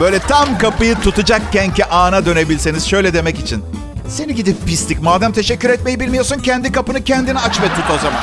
Böyle 0.00 0.18
tam 0.18 0.58
kapıyı 0.58 0.94
tutacakken 0.94 1.74
ki 1.74 1.84
ana 1.84 2.26
dönebilseniz 2.26 2.86
şöyle 2.86 3.14
demek 3.14 3.38
için. 3.38 3.64
Seni 4.08 4.34
gidip 4.34 4.66
pislik. 4.66 5.02
Madem 5.02 5.32
teşekkür 5.32 5.70
etmeyi 5.70 6.00
bilmiyorsun 6.00 6.38
kendi 6.38 6.72
kapını 6.72 7.04
kendine 7.04 7.38
aç 7.38 7.60
ve 7.60 7.68
tut 7.68 7.90
o 7.94 7.98
zaman. 7.98 8.20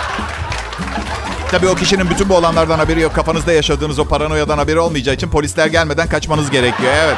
Tabii 1.52 1.68
o 1.68 1.76
kişinin 1.76 2.10
bütün 2.10 2.30
bu 2.30 2.36
olanlardan 2.36 2.80
haberi 2.80 3.02
yok. 3.02 3.16
Kafanızda 3.16 3.54
yaşadığınız 3.54 4.00
o 4.00 4.06
paranoyadan 4.06 4.58
haberi 4.58 4.80
olmayacağı 4.80 5.16
için 5.16 5.30
polisler 5.30 5.68
gelmeden 5.68 6.10
kaçmanız 6.10 6.52
gerekiyor. 6.52 6.94
Evet. 6.96 7.18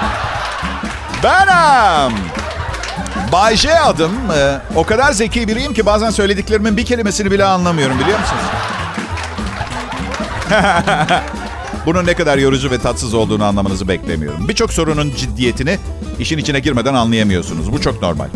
Benim. 1.24 2.18
Bay 3.32 3.56
J 3.56 3.80
adım. 3.80 4.12
Ee, 4.38 4.58
o 4.76 4.84
kadar 4.84 5.12
zeki 5.12 5.48
biriyim 5.48 5.74
ki 5.74 5.86
bazen 5.86 6.10
söylediklerimin 6.10 6.78
bir 6.78 6.86
kelimesini 6.86 7.32
bile 7.32 7.46
anlamıyorum 7.46 8.00
biliyor 8.00 8.20
musunuz? 8.20 8.44
Bunun 11.86 12.06
ne 12.06 12.14
kadar 12.14 12.38
yorucu 12.38 12.72
ve 12.72 12.78
tatsız 12.78 13.14
olduğunu 13.14 13.44
anlamanızı 13.44 13.88
beklemiyorum. 13.88 14.48
Birçok 14.48 14.74
sorunun 14.74 15.14
ciddiyetini 15.18 15.78
işin 16.20 16.38
içine 16.38 16.60
girmeden 16.60 16.94
anlayamıyorsunuz. 16.94 17.72
Bu 17.72 17.82
çok 17.82 18.02
normal. 18.02 18.28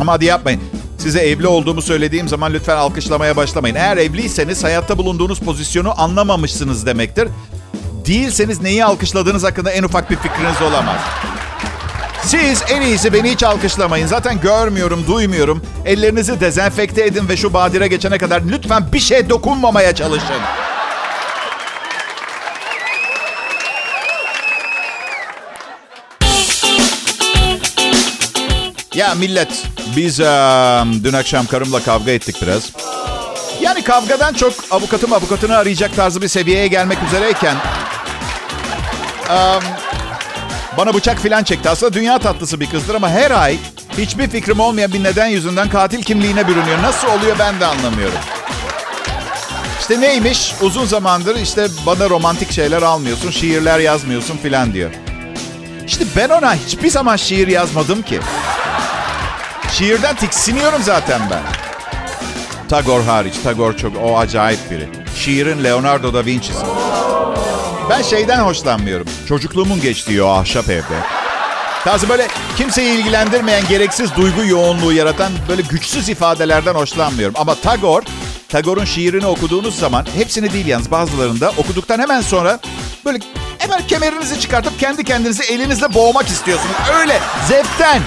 Ama 0.00 0.12
hadi 0.12 0.24
yapmayın. 0.24 0.60
Size 0.98 1.20
evli 1.20 1.46
olduğumu 1.46 1.82
söylediğim 1.82 2.28
zaman 2.28 2.52
lütfen 2.52 2.76
alkışlamaya 2.76 3.36
başlamayın. 3.36 3.74
Eğer 3.74 3.96
evliyseniz 3.96 4.64
hayatta 4.64 4.98
bulunduğunuz 4.98 5.40
pozisyonu 5.40 6.00
anlamamışsınız 6.00 6.86
demektir. 6.86 7.28
Değilseniz 8.06 8.62
neyi 8.62 8.84
alkışladığınız 8.84 9.44
hakkında 9.44 9.70
en 9.70 9.82
ufak 9.82 10.10
bir 10.10 10.16
fikriniz 10.16 10.62
olamaz. 10.62 11.00
Siz 12.22 12.62
en 12.70 12.80
iyisi 12.80 13.12
beni 13.12 13.30
hiç 13.30 13.42
alkışlamayın. 13.42 14.06
Zaten 14.06 14.40
görmüyorum, 14.40 15.04
duymuyorum. 15.06 15.62
Ellerinizi 15.84 16.40
dezenfekte 16.40 17.04
edin 17.04 17.28
ve 17.28 17.36
şu 17.36 17.54
badire 17.54 17.88
geçene 17.88 18.18
kadar 18.18 18.42
lütfen 18.50 18.92
bir 18.92 19.00
şey 19.00 19.30
dokunmamaya 19.30 19.94
çalışın. 19.94 20.36
Ya 28.96 29.14
millet, 29.14 29.66
biz 29.96 30.20
um, 30.20 31.04
dün 31.04 31.12
akşam 31.12 31.46
karımla 31.46 31.82
kavga 31.82 32.10
ettik 32.10 32.36
biraz. 32.42 32.72
Yani 33.60 33.84
kavgadan 33.84 34.34
çok 34.34 34.52
avukatım 34.70 35.12
avukatını 35.12 35.56
arayacak 35.56 35.96
tarzı 35.96 36.22
bir 36.22 36.28
seviyeye 36.28 36.66
gelmek 36.66 36.98
üzereyken... 37.08 37.56
Um, 39.30 39.62
bana 40.76 40.94
bıçak 40.94 41.18
filan 41.18 41.42
çekti. 41.42 41.70
Aslında 41.70 41.92
dünya 41.92 42.18
tatlısı 42.18 42.60
bir 42.60 42.70
kızdır 42.70 42.94
ama 42.94 43.10
her 43.10 43.30
ay 43.30 43.56
hiçbir 43.98 44.28
fikrim 44.28 44.60
olmayan 44.60 44.92
bir 44.92 45.02
neden 45.02 45.26
yüzünden 45.26 45.68
katil 45.68 46.02
kimliğine 46.02 46.48
bürünüyor. 46.48 46.82
Nasıl 46.82 47.08
oluyor 47.08 47.36
ben 47.38 47.60
de 47.60 47.66
anlamıyorum. 47.66 48.18
İşte 49.80 50.00
neymiş? 50.00 50.54
Uzun 50.60 50.84
zamandır 50.86 51.36
işte 51.36 51.66
bana 51.86 52.10
romantik 52.10 52.52
şeyler 52.52 52.82
almıyorsun, 52.82 53.30
şiirler 53.30 53.78
yazmıyorsun 53.78 54.36
filan 54.36 54.72
diyor. 54.72 54.90
İşte 55.86 56.04
ben 56.16 56.28
ona 56.28 56.54
hiçbir 56.54 56.90
zaman 56.90 57.16
şiir 57.16 57.48
yazmadım 57.48 58.02
ki. 58.02 58.20
Şiirden 59.78 60.16
tiksiniyorum 60.16 60.82
zaten 60.82 61.20
ben. 61.30 61.42
Tagore 62.68 63.04
hariç. 63.04 63.34
Tagore 63.44 63.76
çok 63.76 63.92
o 64.02 64.18
acayip 64.18 64.70
biri. 64.70 64.88
Şiirin 65.16 65.64
Leonardo 65.64 66.14
da 66.14 66.24
Vinci'si. 66.26 66.66
Ben 67.90 68.02
şeyden 68.02 68.38
hoşlanmıyorum. 68.40 69.06
Çocukluğumun 69.28 69.80
geçtiği 69.80 70.22
o 70.22 70.28
ahşap 70.28 70.70
evde. 70.70 70.98
Tarzı 71.84 72.08
böyle 72.08 72.28
kimseyi 72.56 72.98
ilgilendirmeyen 72.98 73.68
gereksiz 73.68 74.16
duygu 74.16 74.44
yoğunluğu 74.44 74.92
yaratan 74.92 75.32
böyle 75.48 75.62
güçsüz 75.62 76.08
ifadelerden 76.08 76.74
hoşlanmıyorum. 76.74 77.34
Ama 77.38 77.54
Tagore, 77.54 78.06
Tagore'un 78.48 78.84
şiirini 78.84 79.26
okuduğunuz 79.26 79.78
zaman 79.78 80.06
hepsini 80.14 80.52
değil 80.52 80.66
yalnız 80.66 80.90
bazılarında 80.90 81.52
okuduktan 81.56 81.98
hemen 81.98 82.20
sonra 82.20 82.58
böyle 83.04 83.18
hemen 83.58 83.86
kemerinizi 83.86 84.40
çıkartıp 84.40 84.80
kendi 84.80 85.04
kendinizi 85.04 85.42
elinizle 85.42 85.94
boğmak 85.94 86.28
istiyorsunuz. 86.28 86.76
Öyle 87.00 87.20
zevkten. 87.48 88.02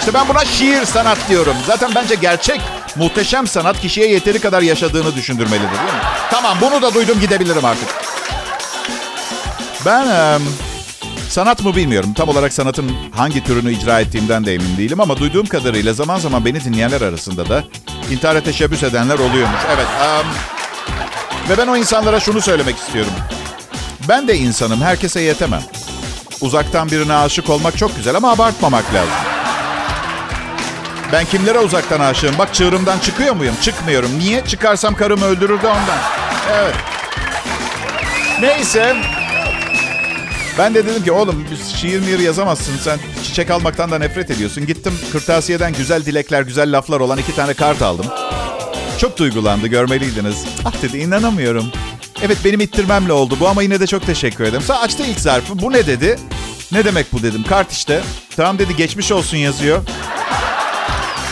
İşte 0.00 0.14
ben 0.14 0.28
buna 0.28 0.44
şiir 0.44 0.84
sanat 0.84 1.18
diyorum. 1.28 1.56
Zaten 1.66 1.90
bence 1.94 2.14
gerçek 2.14 2.60
muhteşem 2.96 3.46
sanat 3.46 3.80
kişiye 3.80 4.10
yeteri 4.10 4.38
kadar 4.40 4.62
yaşadığını 4.62 5.14
düşündürmelidir 5.14 5.70
değil 5.70 5.82
mi? 5.82 6.00
Tamam 6.30 6.58
bunu 6.60 6.82
da 6.82 6.94
duydum 6.94 7.20
gidebilirim 7.20 7.64
artık. 7.64 7.88
Ben 9.86 10.40
sanat 11.28 11.64
mı 11.64 11.76
bilmiyorum. 11.76 12.14
Tam 12.14 12.28
olarak 12.28 12.52
sanatın 12.52 12.92
hangi 13.16 13.44
türünü 13.44 13.72
icra 13.72 14.00
ettiğimden 14.00 14.46
de 14.46 14.54
emin 14.54 14.76
değilim. 14.76 15.00
Ama 15.00 15.16
duyduğum 15.16 15.46
kadarıyla 15.46 15.92
zaman 15.92 16.18
zaman 16.18 16.44
beni 16.44 16.64
dinleyenler 16.64 17.00
arasında 17.00 17.48
da 17.48 17.64
intihara 18.10 18.40
teşebbüs 18.40 18.82
edenler 18.82 19.18
oluyormuş. 19.18 19.60
Evet. 19.74 19.86
E, 20.02 20.20
ve 21.50 21.58
ben 21.58 21.66
o 21.66 21.76
insanlara 21.76 22.20
şunu 22.20 22.40
söylemek 22.40 22.76
istiyorum. 22.76 23.12
Ben 24.08 24.28
de 24.28 24.36
insanım. 24.36 24.80
Herkese 24.80 25.20
yetemem. 25.20 25.62
Uzaktan 26.40 26.90
birine 26.90 27.14
aşık 27.14 27.50
olmak 27.50 27.78
çok 27.78 27.96
güzel 27.96 28.16
ama 28.16 28.30
abartmamak 28.30 28.94
lazım. 28.94 29.39
Ben 31.12 31.24
kimlere 31.24 31.58
uzaktan 31.58 32.00
aşığım? 32.00 32.38
Bak 32.38 32.54
çığırımdan 32.54 32.98
çıkıyor 32.98 33.34
muyum? 33.34 33.54
Çıkmıyorum. 33.62 34.18
Niye? 34.18 34.44
Çıkarsam 34.44 34.94
karımı 34.94 35.24
öldürürdü 35.24 35.66
ondan. 35.66 35.98
Evet. 36.54 36.74
Neyse. 38.40 38.96
Ben 40.58 40.74
de 40.74 40.86
dedim 40.86 41.04
ki 41.04 41.12
oğlum 41.12 41.44
şiir 41.76 42.00
mir 42.00 42.18
yazamazsın. 42.18 42.76
Sen 42.76 42.98
çiçek 43.24 43.50
almaktan 43.50 43.90
da 43.90 43.98
nefret 43.98 44.30
ediyorsun. 44.30 44.66
Gittim 44.66 44.92
kırtasiyeden 45.12 45.72
güzel 45.72 46.04
dilekler, 46.04 46.42
güzel 46.42 46.76
laflar 46.78 47.00
olan 47.00 47.18
iki 47.18 47.36
tane 47.36 47.54
kart 47.54 47.82
aldım. 47.82 48.06
Çok 48.98 49.18
duygulandı 49.18 49.66
görmeliydiniz. 49.66 50.44
Ah 50.64 50.82
dedi 50.82 50.98
inanamıyorum. 50.98 51.66
Evet 52.22 52.38
benim 52.44 52.60
ittirmemle 52.60 53.12
oldu 53.12 53.36
bu 53.40 53.48
ama 53.48 53.62
yine 53.62 53.80
de 53.80 53.86
çok 53.86 54.06
teşekkür 54.06 54.44
ederim. 54.44 54.62
Sonra 54.62 54.78
açtı 54.78 55.02
ilk 55.06 55.20
zarfı. 55.20 55.58
Bu 55.58 55.72
ne 55.72 55.86
dedi? 55.86 56.18
Ne 56.72 56.84
demek 56.84 57.12
bu 57.12 57.22
dedim. 57.22 57.44
Kart 57.48 57.72
işte. 57.72 58.00
Tamam 58.36 58.58
dedi 58.58 58.76
geçmiş 58.76 59.12
olsun 59.12 59.36
yazıyor. 59.36 59.82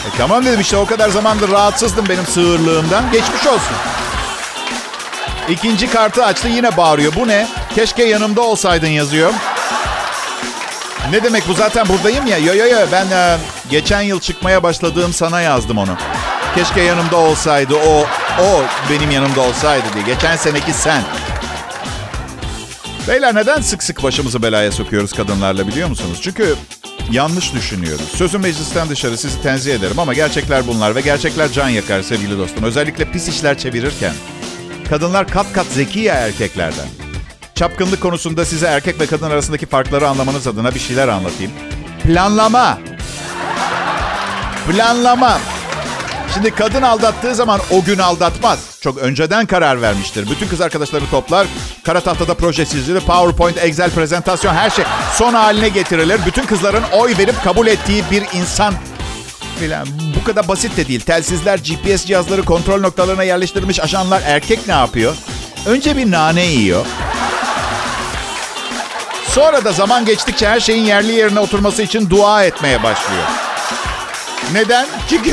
E 0.08 0.16
tamam 0.18 0.44
dedim 0.44 0.60
işte 0.60 0.76
o 0.76 0.86
kadar 0.86 1.08
zamandır 1.08 1.50
rahatsızdım 1.50 2.08
benim 2.08 2.26
sığırlığımdan. 2.26 3.12
Geçmiş 3.12 3.46
olsun. 3.46 3.76
İkinci 5.48 5.90
kartı 5.90 6.24
açtı 6.24 6.48
yine 6.48 6.76
bağırıyor. 6.76 7.14
Bu 7.14 7.28
ne? 7.28 7.48
Keşke 7.74 8.04
yanımda 8.04 8.40
olsaydın 8.40 8.86
yazıyor. 8.88 9.32
Ne 11.10 11.22
demek 11.24 11.48
bu 11.48 11.54
zaten 11.54 11.88
buradayım 11.88 12.26
ya. 12.26 12.38
Yo 12.38 12.54
yo 12.54 12.66
yo 12.66 12.78
ben 12.92 13.06
e, 13.10 13.36
geçen 13.70 14.00
yıl 14.00 14.20
çıkmaya 14.20 14.62
başladığım 14.62 15.12
sana 15.12 15.40
yazdım 15.40 15.78
onu. 15.78 15.96
Keşke 16.54 16.82
yanımda 16.82 17.16
olsaydı 17.16 17.74
o, 17.74 18.06
o 18.42 18.62
benim 18.90 19.10
yanımda 19.10 19.40
olsaydı 19.40 19.84
diye. 19.94 20.04
Geçen 20.04 20.36
seneki 20.36 20.72
sen. 20.72 21.02
Beyler 23.08 23.34
neden 23.34 23.60
sık 23.60 23.82
sık 23.82 24.02
başımızı 24.02 24.42
belaya 24.42 24.72
sokuyoruz 24.72 25.12
kadınlarla 25.12 25.68
biliyor 25.68 25.88
musunuz? 25.88 26.18
Çünkü 26.22 26.54
yanlış 27.10 27.54
düşünüyoruz. 27.54 28.08
Sözüm 28.08 28.40
meclisten 28.40 28.88
dışarı 28.88 29.18
sizi 29.18 29.42
tenzih 29.42 29.74
ederim 29.74 29.98
ama 29.98 30.14
gerçekler 30.14 30.66
bunlar 30.66 30.94
ve 30.94 31.00
gerçekler 31.00 31.52
can 31.52 31.68
yakar 31.68 32.02
sevgili 32.02 32.38
dostum. 32.38 32.64
Özellikle 32.64 33.04
pis 33.12 33.28
işler 33.28 33.58
çevirirken. 33.58 34.14
Kadınlar 34.90 35.28
kat 35.28 35.52
kat 35.52 35.66
zeki 35.66 36.00
ya 36.00 36.14
erkeklerden. 36.14 36.86
Çapkınlık 37.54 38.00
konusunda 38.00 38.44
size 38.44 38.66
erkek 38.66 39.00
ve 39.00 39.06
kadın 39.06 39.30
arasındaki 39.30 39.66
farkları 39.66 40.08
anlamanız 40.08 40.46
adına 40.46 40.74
bir 40.74 40.80
şeyler 40.80 41.08
anlatayım. 41.08 41.52
Planlama. 42.02 42.78
Planlama. 44.70 45.40
Şimdi 46.34 46.50
kadın 46.50 46.82
aldattığı 46.82 47.34
zaman 47.34 47.60
o 47.70 47.84
gün 47.84 47.98
aldatmaz. 47.98 48.58
Çok 48.80 48.98
önceden 48.98 49.46
karar 49.46 49.82
vermiştir. 49.82 50.30
Bütün 50.30 50.48
kız 50.48 50.60
arkadaşları 50.60 51.10
toplar. 51.10 51.46
Kara 51.84 52.00
tahtada 52.00 52.34
proje 52.34 52.64
çizilir. 52.64 53.00
PowerPoint, 53.00 53.58
Excel 53.58 53.90
prezentasyon 53.90 54.54
her 54.54 54.70
şey 54.70 54.84
son 55.14 55.34
haline 55.34 55.68
getirilir. 55.68 56.20
Bütün 56.26 56.46
kızların 56.46 56.84
oy 56.92 57.14
verip 57.18 57.44
kabul 57.44 57.66
ettiği 57.66 58.04
bir 58.10 58.22
insan 58.32 58.74
filan. 59.58 59.88
Bu 60.20 60.24
kadar 60.24 60.48
basit 60.48 60.76
de 60.76 60.88
değil. 60.88 61.00
Telsizler, 61.00 61.58
GPS 61.58 62.06
cihazları 62.06 62.44
kontrol 62.44 62.80
noktalarına 62.80 63.22
yerleştirilmiş 63.22 63.80
ajanlar 63.80 64.22
erkek 64.26 64.66
ne 64.66 64.74
yapıyor? 64.74 65.16
Önce 65.66 65.96
bir 65.96 66.10
nane 66.10 66.42
yiyor. 66.42 66.86
Sonra 69.28 69.64
da 69.64 69.72
zaman 69.72 70.04
geçtikçe 70.04 70.48
her 70.48 70.60
şeyin 70.60 70.84
yerli 70.84 71.12
yerine 71.12 71.40
oturması 71.40 71.82
için 71.82 72.10
dua 72.10 72.44
etmeye 72.44 72.82
başlıyor. 72.82 73.24
Neden? 74.52 74.86
Çünkü 75.10 75.30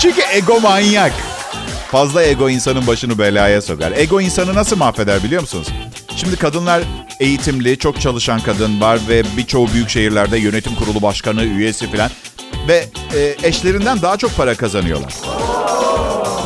çünkü 0.00 0.22
ego 0.32 0.60
manyak. 0.60 1.12
Fazla 1.90 2.22
ego 2.22 2.50
insanın 2.50 2.86
başını 2.86 3.18
belaya 3.18 3.62
sokar. 3.62 3.92
Ego 3.92 4.20
insanı 4.20 4.54
nasıl 4.54 4.76
mahveder 4.76 5.22
biliyor 5.22 5.40
musunuz? 5.40 5.68
Şimdi 6.16 6.36
kadınlar 6.36 6.82
eğitimli, 7.20 7.78
çok 7.78 8.00
çalışan 8.00 8.40
kadın 8.40 8.80
var 8.80 8.98
ve 9.08 9.22
birçoğu 9.36 9.72
büyük 9.72 9.90
şehirlerde 9.90 10.38
yönetim 10.38 10.74
kurulu 10.74 11.02
başkanı, 11.02 11.44
üyesi 11.44 11.90
falan. 11.90 12.10
Ve 12.68 12.84
e, 13.14 13.36
eşlerinden 13.42 14.02
daha 14.02 14.16
çok 14.16 14.36
para 14.36 14.54
kazanıyorlar. 14.54 15.14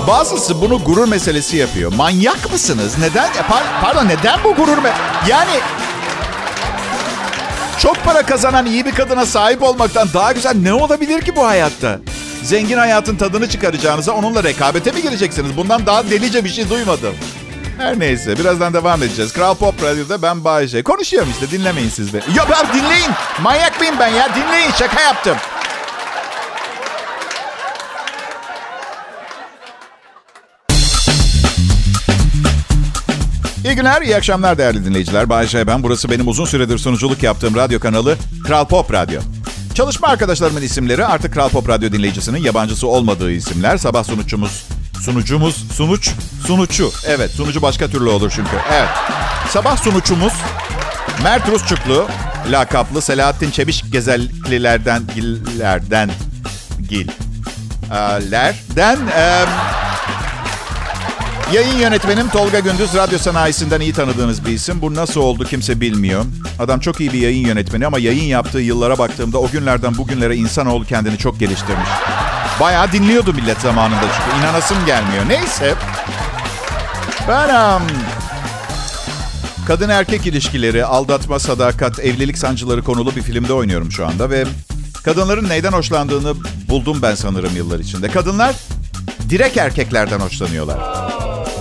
Bazısı 0.08 0.60
bunu 0.60 0.78
gurur 0.78 1.08
meselesi 1.08 1.56
yapıyor. 1.56 1.92
Manyak 1.92 2.52
mısınız? 2.52 2.98
Neden? 2.98 3.26
E, 3.26 3.42
pardon 3.82 4.08
neden 4.08 4.38
bu 4.44 4.54
gurur 4.54 4.78
me? 4.78 4.92
Yani 5.28 5.60
çok 7.78 8.04
para 8.04 8.22
kazanan 8.22 8.66
iyi 8.66 8.86
bir 8.86 8.92
kadına 8.92 9.26
sahip 9.26 9.62
olmaktan 9.62 10.08
daha 10.14 10.32
güzel 10.32 10.54
ne 10.56 10.72
olabilir 10.72 11.20
ki 11.20 11.36
bu 11.36 11.46
hayatta? 11.46 11.98
Zengin 12.44 12.78
hayatın 12.78 13.16
tadını 13.16 13.48
çıkaracağınıza 13.48 14.12
onunla 14.12 14.44
rekabete 14.44 14.92
mi 14.92 15.02
gireceksiniz? 15.02 15.56
Bundan 15.56 15.86
daha 15.86 16.10
delice 16.10 16.44
bir 16.44 16.48
şey 16.48 16.70
duymadım. 16.70 17.14
Her 17.78 17.98
neyse 17.98 18.38
birazdan 18.38 18.74
devam 18.74 19.02
edeceğiz. 19.02 19.32
Kral 19.32 19.54
Pop 19.54 19.82
Radyo'da 19.82 20.22
ben 20.22 20.44
Bayece. 20.44 20.82
Konuşuyorum 20.82 21.28
işte 21.30 21.58
dinlemeyin 21.58 21.88
siz 21.88 22.14
beni. 22.14 22.22
Ya 22.36 22.44
ben 22.50 22.78
dinleyin. 22.78 23.10
Manyak 23.42 23.80
mıyım 23.80 23.94
ben 23.98 24.08
ya? 24.08 24.28
Dinleyin 24.34 24.70
şaka 24.78 25.00
yaptım. 25.00 25.36
İyi 33.64 33.74
günler, 33.74 34.02
iyi 34.02 34.16
akşamlar 34.16 34.58
değerli 34.58 34.84
dinleyiciler. 34.84 35.28
Bayece 35.28 35.66
ben. 35.66 35.82
Burası 35.82 36.10
benim 36.10 36.28
uzun 36.28 36.44
süredir 36.44 36.78
sunuculuk 36.78 37.22
yaptığım 37.22 37.54
radyo 37.54 37.80
kanalı 37.80 38.16
Kral 38.46 38.64
Pop 38.64 38.92
Radyo. 38.92 39.20
Çalışma 39.74 40.08
arkadaşlarımın 40.08 40.62
isimleri 40.62 41.06
artık 41.06 41.34
Kral 41.34 41.48
Pop 41.48 41.68
Radyo 41.68 41.92
dinleyicisinin 41.92 42.38
yabancısı 42.38 42.86
olmadığı 42.86 43.32
isimler. 43.32 43.76
Sabah 43.76 44.04
sunucumuz, 44.04 44.64
sunucumuz, 45.00 45.66
sunuç, 45.72 46.10
sunucu. 46.46 46.92
Evet, 47.06 47.30
sunucu 47.30 47.62
başka 47.62 47.88
türlü 47.88 48.08
olur 48.08 48.32
çünkü. 48.36 48.56
Evet. 48.72 48.88
Sabah 49.48 49.76
sunucumuz 49.76 50.32
Mert 51.22 51.48
Rusçuklu, 51.48 52.08
lakaplı 52.50 53.02
Selahattin 53.02 53.50
Çebiş 53.50 53.90
Gezellilerden, 53.92 55.02
Gillerden, 55.14 56.10
Gil, 56.88 57.08
lerden, 58.30 58.98
Yayın 61.52 61.78
yönetmenim 61.78 62.28
Tolga 62.28 62.58
Gündüz. 62.58 62.94
Radyo 62.94 63.18
sanayisinden 63.18 63.80
iyi 63.80 63.92
tanıdığınız 63.92 64.46
bir 64.46 64.52
isim. 64.52 64.82
Bu 64.82 64.94
nasıl 64.94 65.20
oldu 65.20 65.44
kimse 65.44 65.80
bilmiyor. 65.80 66.24
Adam 66.58 66.80
çok 66.80 67.00
iyi 67.00 67.12
bir 67.12 67.18
yayın 67.18 67.46
yönetmeni 67.46 67.86
ama 67.86 67.98
yayın 67.98 68.24
yaptığı 68.24 68.58
yıllara 68.58 68.98
baktığımda 68.98 69.38
o 69.38 69.50
günlerden 69.50 69.98
bugünlere 69.98 70.36
insanoğlu 70.36 70.84
kendini 70.84 71.18
çok 71.18 71.40
geliştirmiş. 71.40 71.88
Bayağı 72.60 72.92
dinliyordu 72.92 73.32
millet 73.32 73.60
zamanında 73.60 74.00
çünkü. 74.00 74.40
inanasım 74.40 74.86
gelmiyor. 74.86 75.28
Neyse. 75.28 75.74
Ben 77.28 77.76
um, 77.76 77.82
kadın 79.66 79.88
erkek 79.88 80.26
ilişkileri, 80.26 80.84
aldatma, 80.84 81.38
sadakat, 81.38 81.98
evlilik 81.98 82.38
sancıları 82.38 82.82
konulu 82.82 83.16
bir 83.16 83.22
filmde 83.22 83.52
oynuyorum 83.52 83.92
şu 83.92 84.06
anda 84.06 84.30
ve 84.30 84.44
kadınların 85.04 85.48
neyden 85.48 85.72
hoşlandığını 85.72 86.34
buldum 86.68 86.98
ben 87.02 87.14
sanırım 87.14 87.56
yıllar 87.56 87.78
içinde. 87.78 88.08
Kadınlar 88.08 88.54
direkt 89.30 89.56
erkeklerden 89.56 90.20
hoşlanıyorlar. 90.20 90.78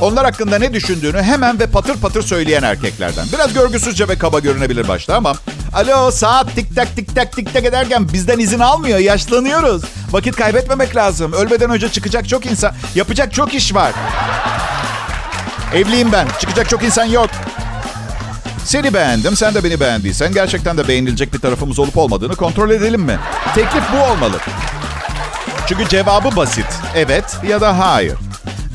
Onlar 0.04 0.26
hakkında 0.26 0.60
ne 0.60 0.74
düşündüğünü 0.74 1.22
hemen 1.22 1.60
ve 1.60 1.68
patır 1.68 1.98
patır 1.98 2.22
söyleyen 2.22 2.64
erkeklerden. 2.64 3.26
Biraz 3.34 3.54
görgüsüzce 3.54 4.08
ve 4.08 4.18
kaba 4.18 4.40
görünebilir 4.40 4.88
başta 4.88 5.16
ama... 5.16 5.34
Alo 5.74 6.12
saat 6.12 6.56
tik 6.56 6.76
tak 6.76 6.96
tik 6.96 7.16
tak 7.16 7.32
tik 7.32 7.54
tak 7.54 7.66
ederken 7.66 8.14
bizden 8.14 8.40
izin 8.40 8.60
almıyor. 8.60 9.00
Yaşlanıyoruz. 9.00 9.84
Vakit 10.12 10.36
kaybetmemek 10.36 10.96
lazım. 10.96 11.34
Ölmeden 11.34 11.70
önce 11.70 11.90
çıkacak 11.90 12.30
çok 12.30 12.46
insan... 12.46 12.72
Yapacak 12.96 13.34
çok 13.34 13.54
iş 13.54 13.76
var. 13.76 13.92
Evliyim 15.74 16.12
ben. 16.12 16.28
Çıkacak 16.40 16.70
çok 16.70 16.84
insan 16.84 17.06
yok. 17.06 17.30
Seni 18.66 18.94
beğendim, 18.94 19.36
sen 19.36 19.54
de 19.54 19.64
beni 19.64 19.80
beğendiysen 19.80 20.34
gerçekten 20.34 20.78
de 20.78 20.88
beğenilecek 20.88 21.34
bir 21.34 21.40
tarafımız 21.40 21.80
olup 21.80 21.98
olmadığını 21.98 22.36
kontrol 22.36 22.70
edelim 22.70 23.02
mi? 23.02 23.20
Teklif 23.56 23.84
bu 23.94 24.12
olmalı. 24.12 24.38
Çünkü 25.68 25.90
cevabı 25.90 26.36
basit. 26.36 26.68
Evet 26.96 27.38
ya 27.48 27.62
da 27.62 27.80
hayır. 27.80 28.18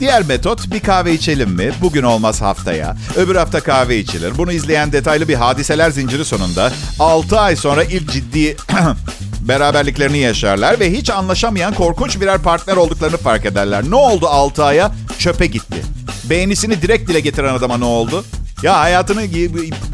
Diğer 0.01 0.23
metot 0.23 0.71
bir 0.71 0.81
kahve 0.81 1.13
içelim 1.13 1.51
mi? 1.51 1.71
Bugün 1.81 2.03
olmaz 2.03 2.43
haftaya. 2.43 2.97
Öbür 3.17 3.37
hafta 3.37 3.61
kahve 3.61 3.99
içilir. 3.99 4.39
Bunu 4.39 4.53
izleyen 4.53 4.93
detaylı 4.93 5.29
bir 5.29 5.35
hadiseler 5.35 5.91
zinciri 5.91 6.25
sonunda 6.25 6.73
6 6.99 7.41
ay 7.41 7.57
sonra 7.57 7.85
ilk 7.85 8.13
ciddi 8.13 8.57
beraberliklerini 9.41 10.19
yaşarlar 10.19 10.81
ve 10.81 10.93
hiç 10.93 11.11
anlaşamayan 11.11 11.75
korkunç 11.75 12.21
birer 12.21 12.39
partner 12.39 12.77
olduklarını 12.77 13.17
fark 13.17 13.47
ederler. 13.47 13.85
Ne 13.89 13.95
oldu 13.97 14.27
6 14.29 14.65
aya? 14.65 14.93
Çöpe 15.19 15.47
gitti. 15.47 15.83
Beğenisini 16.25 16.83
direkt 16.83 17.11
dile 17.11 17.21
getiren 17.21 17.55
adama 17.55 17.79
ne 17.79 17.85
oldu? 17.85 18.25
Ya 18.63 18.81
hayatını 18.81 19.23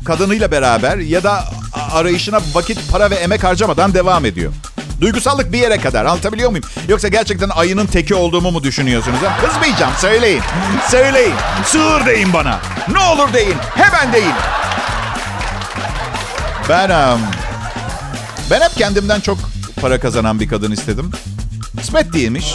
kadınıyla 0.05 0.51
beraber 0.51 0.99
ya 0.99 1.23
da 1.23 1.45
arayışına 1.93 2.41
vakit, 2.55 2.79
para 2.91 3.11
ve 3.11 3.15
emek 3.15 3.45
harcamadan 3.45 3.95
devam 3.95 4.25
ediyor. 4.25 4.53
Duygusallık 5.05 5.53
bir 5.53 5.59
yere 5.59 5.79
kadar 5.79 6.05
anlatabiliyor 6.05 6.51
muyum? 6.51 6.65
Yoksa 6.89 7.09
gerçekten 7.09 7.49
ayının 7.49 7.87
teki 7.87 8.15
olduğumu 8.15 8.51
mu 8.51 8.63
düşünüyorsunuz? 8.63 9.19
Ha? 9.23 9.47
Kızmayacağım 9.47 9.93
söyleyin. 9.99 10.43
Söyleyin. 10.91 11.35
Sığır 11.65 12.07
deyin 12.07 12.33
bana. 12.33 12.61
Ne 12.93 12.99
olur 12.99 13.33
deyin. 13.33 13.55
Hemen 13.75 14.13
deyin. 14.13 14.33
Ben 16.69 17.19
ben 18.51 18.61
hep 18.61 18.77
kendimden 18.77 19.21
çok 19.21 19.39
para 19.81 20.01
kazanan 20.01 20.41
bir 20.41 20.49
kadın 20.49 20.71
istedim. 20.71 21.11
Kısmet 21.79 22.13
değilmiş. 22.13 22.55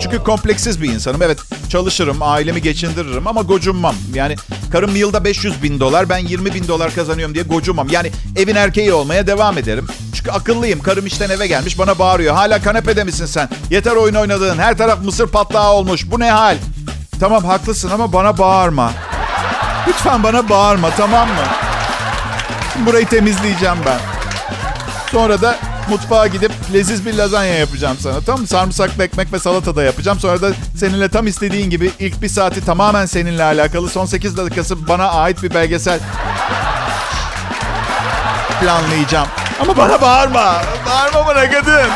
Çünkü 0.00 0.18
kompleksiz 0.18 0.82
bir 0.82 0.92
insanım. 0.92 1.22
Evet 1.22 1.38
çalışırım, 1.68 2.16
ailemi 2.20 2.62
geçindiririm 2.62 3.26
ama 3.26 3.42
gocunmam. 3.42 3.94
Yani 4.14 4.36
karım 4.72 4.96
yılda 4.96 5.24
500 5.24 5.62
bin 5.62 5.80
dolar, 5.80 6.08
ben 6.08 6.18
20 6.18 6.54
bin 6.54 6.68
dolar 6.68 6.94
kazanıyorum 6.94 7.34
diye 7.34 7.44
gocunmam. 7.44 7.88
Yani 7.90 8.10
evin 8.36 8.54
erkeği 8.54 8.92
olmaya 8.92 9.26
devam 9.26 9.58
ederim. 9.58 9.86
Çünkü 10.18 10.30
akıllıyım. 10.30 10.80
Karım 10.80 11.06
işten 11.06 11.30
eve 11.30 11.46
gelmiş 11.46 11.78
bana 11.78 11.98
bağırıyor. 11.98 12.34
Hala 12.34 12.62
kanepede 12.62 13.04
misin 13.04 13.26
sen? 13.26 13.48
Yeter 13.70 13.96
oyun 13.96 14.14
oynadığın. 14.14 14.58
Her 14.58 14.78
taraf 14.78 14.98
mısır 15.04 15.26
patlağı 15.28 15.72
olmuş. 15.72 16.10
Bu 16.10 16.20
ne 16.20 16.30
hal? 16.30 16.56
Tamam 17.20 17.44
haklısın 17.44 17.90
ama 17.90 18.12
bana 18.12 18.38
bağırma. 18.38 18.92
Lütfen 19.88 20.22
bana 20.22 20.48
bağırma 20.48 20.90
tamam 20.90 21.28
mı? 21.28 21.44
Burayı 22.86 23.06
temizleyeceğim 23.06 23.76
ben. 23.86 23.98
Sonra 25.12 25.42
da 25.42 25.56
mutfağa 25.90 26.26
gidip 26.26 26.52
leziz 26.72 27.06
bir 27.06 27.14
lazanya 27.14 27.54
yapacağım 27.54 27.96
sana. 28.00 28.20
Tamam 28.20 28.40
mı? 28.40 28.46
Sarımsaklı 28.46 29.04
ekmek 29.04 29.32
ve 29.32 29.38
salata 29.38 29.76
da 29.76 29.82
yapacağım. 29.82 30.20
Sonra 30.20 30.42
da 30.42 30.52
seninle 30.76 31.08
tam 31.08 31.26
istediğin 31.26 31.70
gibi 31.70 31.90
ilk 31.98 32.22
bir 32.22 32.28
saati 32.28 32.64
tamamen 32.64 33.06
seninle 33.06 33.44
alakalı. 33.44 33.88
Son 33.88 34.06
8 34.06 34.36
dakikası 34.36 34.88
bana 34.88 35.10
ait 35.10 35.42
bir 35.42 35.54
belgesel 35.54 36.00
planlayacağım. 38.60 39.28
Ama 39.60 39.76
bana 39.76 40.00
bağırma. 40.00 40.62
Bağırma 40.86 41.26
bana 41.26 41.50
kadın. 41.50 41.90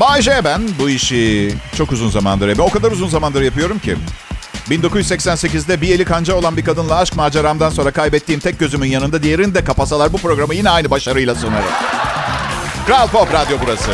Bay 0.00 0.22
J 0.22 0.44
ben 0.44 0.62
bu 0.78 0.90
işi 0.90 1.54
çok 1.76 1.92
uzun 1.92 2.10
zamandır 2.10 2.48
yapıyorum. 2.48 2.70
O 2.70 2.78
kadar 2.78 2.92
uzun 2.92 3.08
zamandır 3.08 3.42
yapıyorum 3.42 3.78
ki. 3.78 3.96
1988'de 4.70 5.80
bir 5.80 5.94
eli 5.94 6.04
kanca 6.04 6.34
olan 6.34 6.56
bir 6.56 6.64
kadınla 6.64 6.96
aşk 6.96 7.16
maceramdan 7.16 7.70
sonra 7.70 7.90
kaybettiğim 7.90 8.40
tek 8.40 8.58
gözümün 8.58 8.88
yanında 8.88 9.22
diğerini 9.22 9.54
de 9.54 9.64
kapasalar 9.64 10.12
bu 10.12 10.18
programı 10.18 10.54
yine 10.54 10.70
aynı 10.70 10.90
başarıyla 10.90 11.34
sunarım. 11.34 11.72
Kral 12.86 13.08
Pop 13.08 13.32
Radyo 13.32 13.56
burası. 13.64 13.90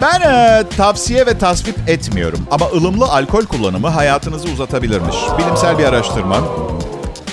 Ben 0.00 0.20
e, 0.20 0.64
tavsiye 0.76 1.26
ve 1.26 1.38
tasvip 1.38 1.88
etmiyorum 1.88 2.46
ama 2.50 2.66
ılımlı 2.66 3.04
alkol 3.04 3.46
kullanımı 3.46 3.88
hayatınızı 3.88 4.48
uzatabilirmiş. 4.48 5.16
Bilimsel 5.38 5.78
bir 5.78 5.84
araştırma. 5.84 6.36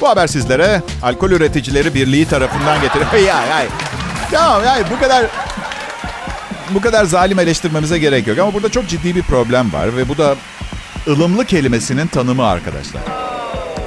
Bu 0.02 0.10
haber 0.10 0.28
sizlere 0.28 0.82
Alkol 1.04 1.32
Üreticileri 1.32 1.94
Birliği 1.94 2.26
tarafından 2.26 2.82
getiriyor. 2.82 3.14
ya 3.14 3.46
ya. 3.46 3.66
Tamam 4.32 4.64
ya 4.64 4.78
bu 4.96 5.00
kadar 5.00 5.26
bu 6.70 6.82
kadar 6.82 7.06
zalim 7.06 7.40
eleştirmemize 7.40 8.00
gerek 8.00 8.28
yok 8.28 8.40
ama 8.40 8.54
burada 8.54 8.70
çok 8.70 8.88
ciddi 8.88 9.16
bir 9.16 9.24
problem 9.24 9.74
var 9.74 9.98
ve 9.98 10.10
bu 10.10 10.18
da 10.18 10.36
ılımlı 11.08 11.46
kelimesinin 11.46 12.08
tanımı 12.08 12.46
arkadaşlar. 12.46 13.02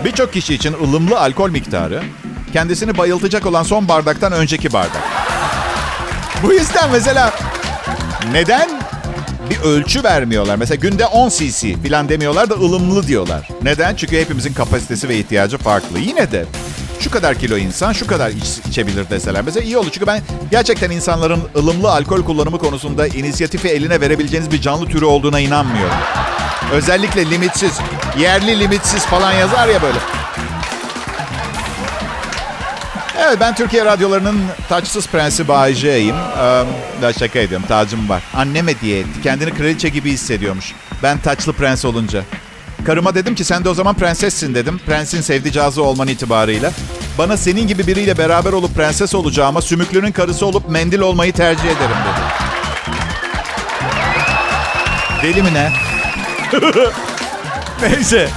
Birçok 0.04 0.32
kişi 0.32 0.54
için 0.54 0.72
ılımlı 0.72 1.20
alkol 1.20 1.50
miktarı 1.50 2.02
kendisini 2.52 2.98
bayıltacak 2.98 3.46
olan 3.46 3.62
son 3.62 3.88
bardaktan 3.88 4.32
önceki 4.32 4.72
bardak. 4.72 5.02
Bu 6.42 6.52
yüzden 6.52 6.90
mesela 6.92 7.32
neden 8.32 8.70
bir 9.50 9.60
ölçü 9.60 10.04
vermiyorlar? 10.04 10.56
Mesela 10.56 10.76
günde 10.76 11.06
10 11.06 11.28
cc 11.28 11.76
falan 11.88 12.08
demiyorlar 12.08 12.50
da 12.50 12.54
ılımlı 12.54 13.06
diyorlar. 13.06 13.48
Neden? 13.62 13.94
Çünkü 13.96 14.20
hepimizin 14.20 14.52
kapasitesi 14.52 15.08
ve 15.08 15.18
ihtiyacı 15.18 15.58
farklı. 15.58 15.98
Yine 15.98 16.32
de 16.32 16.44
şu 17.00 17.10
kadar 17.10 17.34
kilo 17.34 17.56
insan 17.56 17.92
şu 17.92 18.06
kadar 18.06 18.30
iç, 18.30 18.58
içebilir 18.68 19.10
deseler. 19.10 19.42
Mesela 19.42 19.64
iyi 19.64 19.78
olur. 19.78 19.88
Çünkü 19.92 20.06
ben 20.06 20.22
gerçekten 20.50 20.90
insanların 20.90 21.42
ılımlı 21.56 21.92
alkol 21.92 22.22
kullanımı 22.22 22.58
konusunda 22.58 23.06
inisiyatifi 23.06 23.68
eline 23.68 24.00
verebileceğiniz 24.00 24.50
bir 24.52 24.60
canlı 24.60 24.86
türü 24.86 25.04
olduğuna 25.04 25.40
inanmıyorum. 25.40 25.96
Özellikle 26.72 27.30
limitsiz, 27.30 27.72
yerli 28.18 28.60
limitsiz 28.60 29.06
falan 29.06 29.32
yazar 29.32 29.68
ya 29.68 29.82
böyle. 29.82 29.98
Evet 33.30 33.40
ben 33.40 33.54
Türkiye 33.54 33.84
radyolarının 33.84 34.40
taçsız 34.68 35.06
prensi 35.06 35.48
Bay 35.48 35.74
J'yim. 35.74 36.16
Ee, 37.02 37.12
şaka 37.18 37.38
ediyorum 37.38 37.66
tacım 37.68 38.08
var. 38.08 38.22
Annem 38.34 38.68
hediye 38.68 39.00
etti. 39.00 39.22
Kendini 39.22 39.54
kraliçe 39.54 39.88
gibi 39.88 40.12
hissediyormuş. 40.12 40.74
Ben 41.02 41.18
taçlı 41.18 41.52
prens 41.52 41.84
olunca. 41.84 42.22
Karıma 42.86 43.14
dedim 43.14 43.34
ki 43.34 43.44
sen 43.44 43.64
de 43.64 43.68
o 43.68 43.74
zaman 43.74 43.94
prensessin 43.94 44.54
dedim. 44.54 44.80
Prensin 44.86 45.20
sevdicazı 45.20 45.82
olman 45.82 46.08
itibarıyla. 46.08 46.72
Bana 47.18 47.36
senin 47.36 47.66
gibi 47.66 47.86
biriyle 47.86 48.18
beraber 48.18 48.52
olup 48.52 48.74
prenses 48.74 49.14
olacağıma 49.14 49.62
sümüklünün 49.62 50.12
karısı 50.12 50.46
olup 50.46 50.68
mendil 50.68 51.00
olmayı 51.00 51.32
tercih 51.32 51.64
ederim 51.64 51.96
dedi. 52.06 52.20
Deli 55.22 55.42
mi 55.42 55.54
ne? 55.54 55.72
Neyse. 57.88 58.28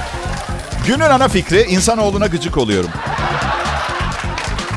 Günün 0.86 1.00
ana 1.00 1.28
fikri 1.28 1.62
insanoğluna 1.62 2.26
gıcık 2.26 2.58
oluyorum. 2.58 2.90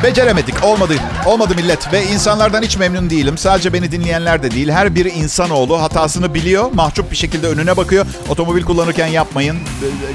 Beceremedik. 0.04 0.64
Olmadı. 0.64 0.94
Olmadı 1.26 1.56
millet. 1.56 1.94
Ve 1.94 2.04
insanlardan 2.04 2.62
hiç 2.62 2.78
memnun 2.78 3.10
değilim. 3.10 3.38
Sadece 3.38 3.74
beni 3.74 3.92
dinleyenler 3.92 4.44
de 4.44 4.52
değil. 4.52 4.70
Her 4.70 4.96
biri 4.96 5.10
insanoğlu 5.10 5.82
hatasını 5.82 6.34
biliyor. 6.34 6.72
Mahcup 6.74 7.12
bir 7.12 7.16
şekilde 7.16 7.48
önüne 7.48 7.78
bakıyor. 7.78 8.06
Otomobil 8.30 8.64
kullanırken 8.64 9.08
yapmayın. 9.08 9.58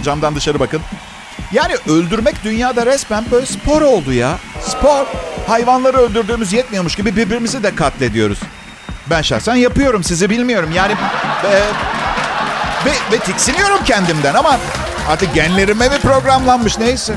Camdan 0.05 0.37
dışarı 0.37 0.61
bakın. 0.61 0.81
Yani 1.53 1.75
öldürmek 1.89 2.45
dünyada 2.45 2.87
resmen 2.87 3.25
böyle 3.31 3.47
spor 3.47 3.83
oldu 3.83 4.13
ya. 4.13 4.39
Spor. 4.67 5.07
Hayvanları 5.47 5.97
öldürdüğümüz 5.97 6.53
yetmiyormuş 6.53 6.97
gibi 6.97 7.17
birbirimizi 7.17 7.63
de 7.63 7.75
katlediyoruz. 7.75 8.39
Ben 9.11 9.23
şahsen 9.23 9.55
yapıyorum. 9.55 10.05
Sizi 10.05 10.31
bilmiyorum. 10.31 10.71
Yani... 10.75 10.93
E, 11.45 11.53
ve, 12.87 12.91
ve 13.13 13.19
tiksiniyorum 13.19 13.85
kendimden 13.85 14.35
ama 14.35 14.59
artık 15.09 15.35
genlerime 15.35 15.89
mi 15.89 15.99
programlanmış 16.03 16.79
neyse. 16.79 17.15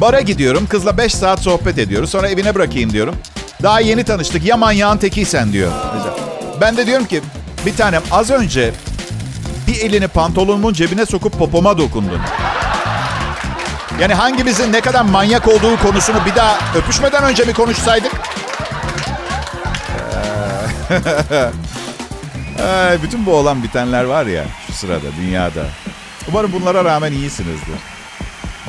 Bara 0.00 0.20
gidiyorum. 0.20 0.66
Kızla 0.66 0.98
5 0.98 1.14
saat 1.14 1.40
sohbet 1.40 1.78
ediyoruz. 1.78 2.10
Sonra 2.10 2.28
evine 2.28 2.54
bırakayım 2.54 2.92
diyorum. 2.92 3.14
Daha 3.62 3.80
yeni 3.80 4.04
tanıştık. 4.04 4.44
Ya 4.44 4.56
manyağın 4.56 4.96
tekiysen 4.98 5.52
diyor. 5.52 5.72
Ben 6.60 6.76
de 6.76 6.86
diyorum 6.86 7.06
ki 7.06 7.20
bir 7.66 7.76
tanem 7.76 8.02
az 8.10 8.30
önce 8.30 8.72
bir 9.66 9.80
elini 9.80 10.08
pantolonumun 10.08 10.72
cebine 10.72 11.06
sokup 11.06 11.38
popoma 11.38 11.78
dokundun. 11.78 12.20
Yani 14.00 14.14
hangimizin 14.14 14.72
ne 14.72 14.80
kadar 14.80 15.02
manyak 15.02 15.48
olduğu 15.48 15.76
konusunu 15.76 16.16
bir 16.26 16.34
daha 16.36 16.58
öpüşmeden 16.76 17.24
önce 17.24 17.44
mi 17.44 17.52
konuşsaydık? 17.52 18.12
Ay, 22.64 23.02
bütün 23.02 23.26
bu 23.26 23.34
olan 23.34 23.62
bitenler 23.62 24.04
var 24.04 24.26
ya 24.26 24.44
şu 24.66 24.72
sırada 24.72 25.06
dünyada. 25.20 25.66
Umarım 26.28 26.52
bunlara 26.52 26.84
rağmen 26.84 27.12
iyisinizdir. 27.12 27.93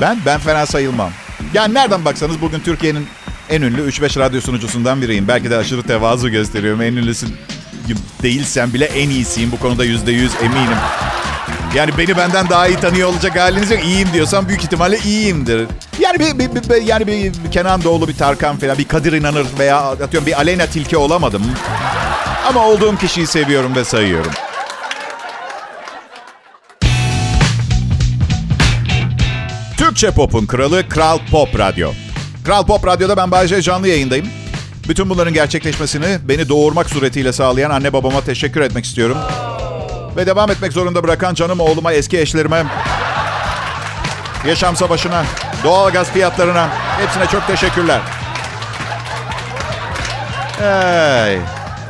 Ben 0.00 0.18
ben 0.26 0.40
fena 0.40 0.66
sayılmam. 0.66 1.10
Yani 1.54 1.74
nereden 1.74 2.04
baksanız 2.04 2.40
bugün 2.40 2.60
Türkiye'nin 2.60 3.06
en 3.50 3.62
ünlü 3.62 3.88
3-5 3.88 4.18
radyo 4.18 4.40
sunucusundan 4.40 5.02
biriyim. 5.02 5.28
Belki 5.28 5.50
de 5.50 5.56
aşırı 5.56 5.82
tevazu 5.82 6.28
gösteriyorum. 6.28 6.82
En 6.82 6.92
ünlüsü 6.92 7.26
değilsem 8.22 8.74
bile 8.74 8.84
en 8.84 9.10
iyisiyim. 9.10 9.52
Bu 9.52 9.58
konuda 9.58 9.86
%100 9.86 10.44
eminim. 10.44 10.78
Yani 11.74 11.90
beni 11.98 12.16
benden 12.16 12.48
daha 12.48 12.68
iyi 12.68 12.76
tanıyor 12.76 13.08
olacak 13.08 13.38
haliniz 13.38 13.70
yok. 13.70 13.84
İyiyim 13.84 14.08
diyorsam 14.12 14.48
büyük 14.48 14.64
ihtimalle 14.64 14.98
iyiyimdir. 14.98 15.66
Yani 16.00 16.18
bir, 16.18 16.38
bir, 16.38 16.70
bir 16.70 16.82
yani 16.82 17.06
bir 17.06 17.32
Kenan 17.50 17.82
Doğulu, 17.82 18.08
bir 18.08 18.16
Tarkan 18.16 18.56
falan, 18.56 18.78
bir 18.78 18.88
Kadir 18.88 19.12
İnanır 19.12 19.46
veya 19.58 19.78
atıyorum 19.78 20.26
bir 20.26 20.38
Aleyna 20.38 20.66
Tilki 20.66 20.96
olamadım. 20.96 21.42
Ama 22.48 22.66
olduğum 22.66 22.96
kişiyi 22.96 23.26
seviyorum 23.26 23.74
ve 23.76 23.84
sayıyorum. 23.84 24.32
Türkçe 29.96 30.14
Pop'un 30.14 30.46
kralı 30.46 30.88
Kral 30.88 31.18
Pop 31.30 31.58
Radyo. 31.58 31.92
Kral 32.44 32.66
Pop 32.66 32.86
Radyo'da 32.86 33.16
ben 33.16 33.30
Bayece 33.30 33.62
canlı 33.62 33.88
yayındayım. 33.88 34.26
Bütün 34.88 35.10
bunların 35.10 35.34
gerçekleşmesini 35.34 36.18
beni 36.28 36.48
doğurmak 36.48 36.90
suretiyle 36.90 37.32
sağlayan 37.32 37.70
anne 37.70 37.92
babama 37.92 38.20
teşekkür 38.20 38.60
etmek 38.60 38.84
istiyorum. 38.84 39.18
Ve 40.16 40.26
devam 40.26 40.50
etmek 40.50 40.72
zorunda 40.72 41.02
bırakan 41.02 41.34
canım 41.34 41.60
oğluma, 41.60 41.92
eski 41.92 42.20
eşlerime, 42.20 42.64
yaşam 44.46 44.76
savaşına, 44.76 45.24
doğal 45.64 45.90
gaz 45.90 46.10
fiyatlarına 46.10 46.68
hepsine 47.00 47.26
çok 47.26 47.46
teşekkürler. 47.46 48.00
Hey. 50.58 51.38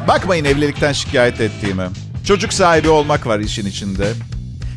Bakmayın 0.09 0.45
evlilikten 0.45 0.93
şikayet 0.93 1.41
ettiğimi. 1.41 1.89
Çocuk 2.27 2.53
sahibi 2.53 2.89
olmak 2.89 3.27
var 3.27 3.39
işin 3.39 3.67
içinde. 3.67 4.07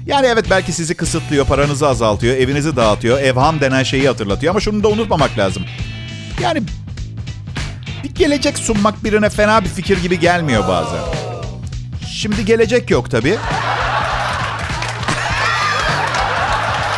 Yani 0.09 0.27
evet 0.27 0.45
belki 0.49 0.73
sizi 0.73 0.95
kısıtlıyor, 0.95 1.45
paranızı 1.45 1.87
azaltıyor, 1.87 2.37
evinizi 2.37 2.75
dağıtıyor, 2.75 3.19
evham 3.19 3.61
denen 3.61 3.83
şeyi 3.83 4.07
hatırlatıyor. 4.07 4.51
Ama 4.51 4.59
şunu 4.59 4.83
da 4.83 4.87
unutmamak 4.87 5.37
lazım. 5.37 5.63
Yani 6.41 6.63
bir 8.03 8.15
gelecek 8.15 8.57
sunmak 8.57 9.03
birine 9.03 9.29
fena 9.29 9.63
bir 9.63 9.69
fikir 9.69 10.01
gibi 10.01 10.19
gelmiyor 10.19 10.67
bazen. 10.67 10.99
Şimdi 12.11 12.45
gelecek 12.45 12.91
yok 12.91 13.11
tabii. 13.11 13.37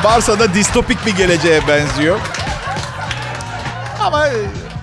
Varsa 0.04 0.40
da 0.40 0.54
distopik 0.54 1.06
bir 1.06 1.16
geleceğe 1.16 1.68
benziyor. 1.68 2.20
Ama 4.02 4.28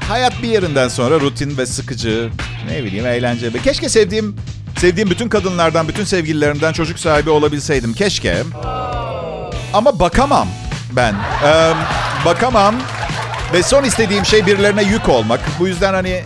hayat 0.09 0.43
bir 0.43 0.49
yerinden 0.49 0.89
sonra 0.89 1.21
rutin 1.21 1.59
ve 1.59 1.67
sıkıcı, 1.67 2.31
ne 2.71 2.85
bileyim 2.85 3.07
eğlenceli. 3.07 3.63
Keşke 3.63 3.89
sevdiğim 3.89 4.37
sevdiğim 4.79 5.11
bütün 5.11 5.29
kadınlardan, 5.29 5.89
bütün 5.89 6.05
sevgililerimden 6.05 6.73
çocuk 6.73 6.99
sahibi 6.99 7.31
olabilseydim. 7.31 7.95
Keşke. 7.95 8.43
Ama 9.75 9.99
bakamam 9.99 10.49
ben. 10.93 11.15
Ee, 11.45 11.73
bakamam. 12.25 12.75
Ve 13.53 13.63
son 13.63 13.85
istediğim 13.85 14.27
şey 14.27 14.47
birilerine 14.47 14.83
yük 14.83 15.09
olmak. 15.09 15.41
Bu 15.59 15.69
yüzden 15.69 15.95
hani 15.95 16.23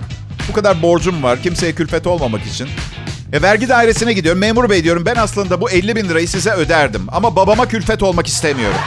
bu 0.49 0.53
kadar 0.53 0.83
borcum 0.83 1.23
var. 1.23 1.43
Kimseye 1.43 1.73
külfet 1.73 2.07
olmamak 2.07 2.47
için. 2.47 2.69
E, 3.33 3.43
vergi 3.43 3.69
dairesine 3.69 4.13
gidiyorum. 4.13 4.41
Memur 4.41 4.71
bey 4.71 4.85
diyorum 4.85 5.07
ben 5.07 5.15
aslında 5.15 5.61
bu 5.61 5.71
50 5.71 5.97
bin 5.97 6.09
lirayı 6.09 6.29
size 6.29 6.51
öderdim. 6.51 7.07
Ama 7.13 7.37
babama 7.37 7.69
külfet 7.69 8.03
olmak 8.03 8.27
istemiyorum. 8.27 8.79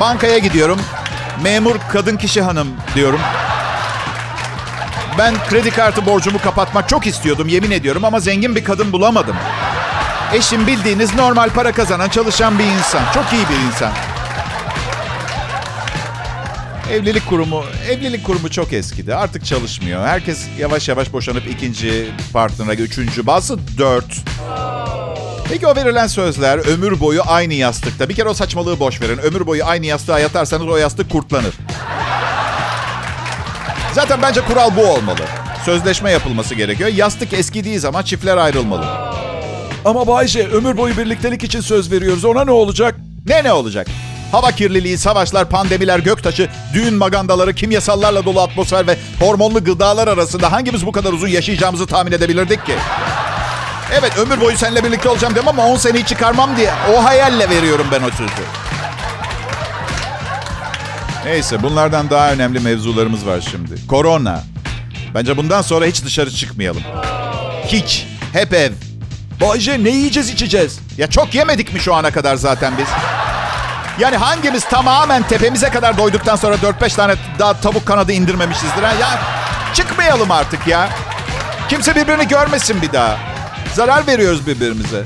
Bankaya 0.00 0.38
gidiyorum. 0.38 0.80
Memur 1.42 1.76
kadın 1.92 2.16
kişi 2.16 2.42
hanım 2.42 2.68
diyorum. 2.94 3.20
Ben 5.18 5.34
kredi 5.48 5.70
kartı 5.70 6.06
borcumu 6.06 6.38
kapatmak 6.38 6.88
çok 6.88 7.06
istiyordum 7.06 7.48
yemin 7.48 7.70
ediyorum 7.70 8.04
ama 8.04 8.20
zengin 8.20 8.56
bir 8.56 8.64
kadın 8.64 8.92
bulamadım. 8.92 9.36
Eşim 10.34 10.66
bildiğiniz 10.66 11.14
normal 11.14 11.50
para 11.50 11.72
kazanan 11.72 12.08
çalışan 12.08 12.58
bir 12.58 12.64
insan. 12.64 13.02
Çok 13.14 13.24
iyi 13.32 13.42
bir 13.48 13.66
insan. 13.66 13.92
Evlilik 16.92 17.26
kurumu, 17.28 17.64
evlilik 17.90 18.24
kurumu 18.24 18.50
çok 18.50 18.72
eskidi. 18.72 19.14
Artık 19.14 19.44
çalışmıyor. 19.44 20.06
Herkes 20.06 20.46
yavaş 20.58 20.88
yavaş 20.88 21.12
boşanıp 21.12 21.46
ikinci 21.46 22.10
partnera, 22.32 22.74
üçüncü, 22.74 23.26
bazı 23.26 23.58
dört. 23.78 24.24
Peki 25.48 25.66
o 25.66 25.76
verilen 25.76 26.06
sözler 26.06 26.58
ömür 26.58 27.00
boyu 27.00 27.22
aynı 27.26 27.54
yastıkta. 27.54 28.08
Bir 28.08 28.14
kere 28.14 28.28
o 28.28 28.34
saçmalığı 28.34 28.80
boş 28.80 29.00
verin. 29.00 29.18
Ömür 29.18 29.46
boyu 29.46 29.64
aynı 29.66 29.86
yastığa 29.86 30.18
yatarsanız 30.18 30.66
o 30.66 30.76
yastık 30.76 31.10
kurtlanır. 31.10 31.54
Zaten 33.94 34.22
bence 34.22 34.40
kural 34.40 34.70
bu 34.76 34.86
olmalı. 34.86 35.20
Sözleşme 35.64 36.10
yapılması 36.10 36.54
gerekiyor. 36.54 36.90
Yastık 36.90 37.32
eskidiği 37.32 37.78
zaman 37.78 38.02
çiftler 38.02 38.36
ayrılmalı. 38.36 38.84
Ama 39.84 40.06
Bayce 40.06 40.48
ömür 40.48 40.76
boyu 40.76 40.96
birliktelik 40.96 41.44
için 41.44 41.60
söz 41.60 41.92
veriyoruz. 41.92 42.24
Ona 42.24 42.44
ne 42.44 42.50
olacak? 42.50 42.94
Ne 43.26 43.44
ne 43.44 43.52
olacak? 43.52 43.86
Hava 44.32 44.50
kirliliği, 44.52 44.98
savaşlar, 44.98 45.48
pandemiler, 45.48 45.98
göktaşı, 45.98 46.48
düğün 46.74 46.94
magandaları, 46.94 47.54
kimyasallarla 47.54 48.24
dolu 48.24 48.40
atmosfer 48.40 48.86
ve 48.86 48.96
hormonlu 49.20 49.64
gıdalar 49.64 50.08
arasında 50.08 50.52
hangimiz 50.52 50.86
bu 50.86 50.92
kadar 50.92 51.12
uzun 51.12 51.28
yaşayacağımızı 51.28 51.86
tahmin 51.86 52.12
edebilirdik 52.12 52.66
ki? 52.66 52.74
Evet 54.00 54.18
ömür 54.18 54.40
boyu 54.40 54.56
seninle 54.56 54.84
birlikte 54.84 55.08
olacağım 55.08 55.34
demem 55.34 55.48
ama 55.48 55.66
10 55.66 55.76
seneyi 55.76 56.04
çıkarmam 56.06 56.56
diye 56.56 56.70
o 56.94 57.04
hayalle 57.04 57.50
veriyorum 57.50 57.86
ben 57.92 58.02
o 58.02 58.10
sözü. 58.10 58.63
Neyse 61.24 61.62
bunlardan 61.62 62.10
daha 62.10 62.32
önemli 62.32 62.60
mevzularımız 62.60 63.26
var 63.26 63.40
şimdi. 63.50 63.86
Korona. 63.86 64.42
Bence 65.14 65.36
bundan 65.36 65.62
sonra 65.62 65.84
hiç 65.84 66.04
dışarı 66.04 66.30
çıkmayalım. 66.30 66.82
Hiç. 67.66 68.06
Hep 68.32 68.52
ev. 68.52 68.72
Bayce 69.40 69.84
ne 69.84 69.90
yiyeceğiz 69.90 70.30
içeceğiz? 70.30 70.78
Ya 70.98 71.06
çok 71.06 71.34
yemedik 71.34 71.74
mi 71.74 71.80
şu 71.80 71.94
ana 71.94 72.10
kadar 72.10 72.36
zaten 72.36 72.72
biz? 72.78 72.86
Yani 73.98 74.16
hangimiz 74.16 74.64
tamamen 74.64 75.22
tepemize 75.22 75.68
kadar 75.70 75.98
doyduktan 75.98 76.36
sonra 76.36 76.54
4-5 76.54 76.96
tane 76.96 77.14
daha 77.38 77.60
tavuk 77.60 77.86
kanadı 77.86 78.12
indirmemişizdir? 78.12 78.82
Ha? 78.82 78.92
Ya 79.00 79.18
çıkmayalım 79.74 80.30
artık 80.30 80.66
ya. 80.66 80.88
Kimse 81.68 81.96
birbirini 81.96 82.28
görmesin 82.28 82.82
bir 82.82 82.92
daha. 82.92 83.18
Zarar 83.74 84.06
veriyoruz 84.06 84.46
birbirimize. 84.46 85.04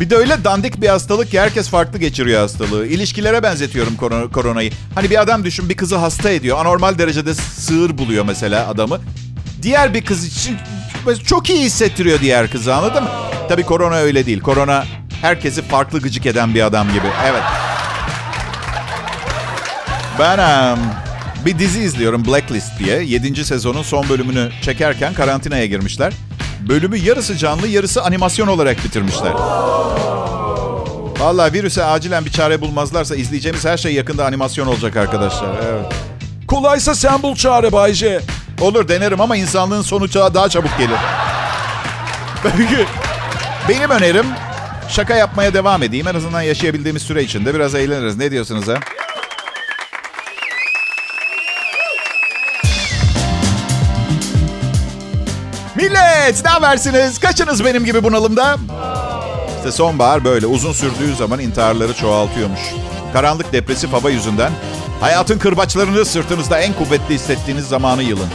Bir 0.00 0.10
de 0.10 0.16
öyle 0.16 0.44
dandik 0.44 0.80
bir 0.80 0.88
hastalık 0.88 1.30
ki 1.30 1.40
herkes 1.40 1.68
farklı 1.68 1.98
geçiriyor 1.98 2.40
hastalığı. 2.40 2.86
İlişkilere 2.86 3.42
benzetiyorum 3.42 3.96
koronayı. 4.32 4.70
Hani 4.94 5.10
bir 5.10 5.20
adam 5.20 5.44
düşün 5.44 5.68
bir 5.68 5.76
kızı 5.76 5.96
hasta 5.96 6.30
ediyor. 6.30 6.58
Anormal 6.58 6.98
derecede 6.98 7.34
sığır 7.34 7.98
buluyor 7.98 8.24
mesela 8.24 8.68
adamı. 8.68 9.00
Diğer 9.62 9.94
bir 9.94 10.04
kız 10.04 10.24
için 10.24 10.56
çok 11.26 11.50
iyi 11.50 11.64
hissettiriyor 11.64 12.20
diğer 12.20 12.50
kızı 12.50 12.74
anladın 12.74 13.02
mı? 13.02 13.10
Tabii 13.48 13.62
korona 13.62 13.96
öyle 13.96 14.26
değil. 14.26 14.40
Korona 14.40 14.84
herkesi 15.20 15.62
farklı 15.62 16.00
gıcık 16.00 16.26
eden 16.26 16.54
bir 16.54 16.62
adam 16.62 16.88
gibi. 16.88 17.06
Evet. 17.26 17.42
Ben 20.18 20.38
um, 20.38 20.78
bir 21.46 21.58
dizi 21.58 21.80
izliyorum 21.80 22.26
Blacklist 22.26 22.78
diye. 22.78 23.02
7. 23.02 23.44
sezonun 23.44 23.82
son 23.82 24.08
bölümünü 24.08 24.50
çekerken 24.62 25.14
karantinaya 25.14 25.66
girmişler. 25.66 26.12
Bölümü 26.60 26.96
yarısı 26.96 27.36
canlı 27.36 27.68
yarısı 27.68 28.02
animasyon 28.02 28.46
olarak 28.46 28.84
bitirmişler. 28.84 29.32
Vallahi 31.18 31.52
virüse 31.52 31.84
acilen 31.84 32.24
bir 32.24 32.30
çare 32.30 32.60
bulmazlarsa 32.60 33.16
izleyeceğimiz 33.16 33.64
her 33.64 33.76
şey 33.76 33.94
yakında 33.94 34.26
animasyon 34.26 34.66
olacak 34.66 34.96
arkadaşlar. 34.96 35.48
Evet. 35.70 35.92
Kolaysa 36.48 36.94
sen 36.94 37.22
bul 37.22 37.34
çare 37.34 37.72
Bayce. 37.72 38.20
Olur 38.60 38.88
denerim 38.88 39.20
ama 39.20 39.36
insanlığın 39.36 39.82
sonu 39.82 40.14
daha 40.14 40.48
çabuk 40.48 40.78
gelir. 40.78 40.98
Benim 43.68 43.90
önerim 43.90 44.26
şaka 44.88 45.14
yapmaya 45.14 45.54
devam 45.54 45.82
edeyim. 45.82 46.08
En 46.08 46.14
azından 46.14 46.42
yaşayabildiğimiz 46.42 47.02
süre 47.02 47.22
içinde 47.22 47.54
biraz 47.54 47.74
eğleniriz. 47.74 48.16
Ne 48.16 48.30
diyorsunuz 48.30 48.68
ha? 48.68 48.74
Millet 55.76 56.44
ne 56.44 56.50
habersiniz? 56.50 57.18
Kaçınız 57.18 57.64
benim 57.64 57.84
gibi 57.84 58.02
bunalımda? 58.04 58.56
İşte 59.58 59.72
sonbahar 59.72 60.24
böyle 60.24 60.46
uzun 60.46 60.72
sürdüğü 60.72 61.14
zaman 61.16 61.40
intiharları 61.40 61.94
çoğaltıyormuş. 61.94 62.60
Karanlık 63.12 63.52
depresif 63.52 63.92
hava 63.92 64.10
yüzünden 64.10 64.52
hayatın 65.00 65.38
kırbaçlarını 65.38 66.04
sırtınızda 66.04 66.58
en 66.58 66.72
kuvvetli 66.72 67.14
hissettiğiniz 67.14 67.68
zamanı 67.68 68.02
yılın. 68.02 68.28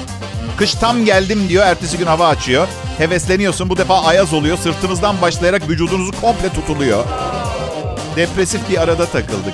Kış 0.58 0.74
tam 0.74 1.06
geldim 1.06 1.50
diyor, 1.50 1.66
ertesi 1.66 1.98
gün 1.98 2.06
hava 2.06 2.28
açıyor. 2.28 2.68
Hevesleniyorsun, 2.98 3.70
bu 3.70 3.78
defa 3.78 4.04
ayaz 4.04 4.34
oluyor. 4.34 4.58
Sırtınızdan 4.58 5.22
başlayarak 5.22 5.70
vücudunuzu 5.70 6.22
komple 6.22 6.50
tutuluyor. 6.50 7.04
Depresif 8.16 8.70
bir 8.70 8.82
arada 8.82 9.06
takıldık. 9.06 9.54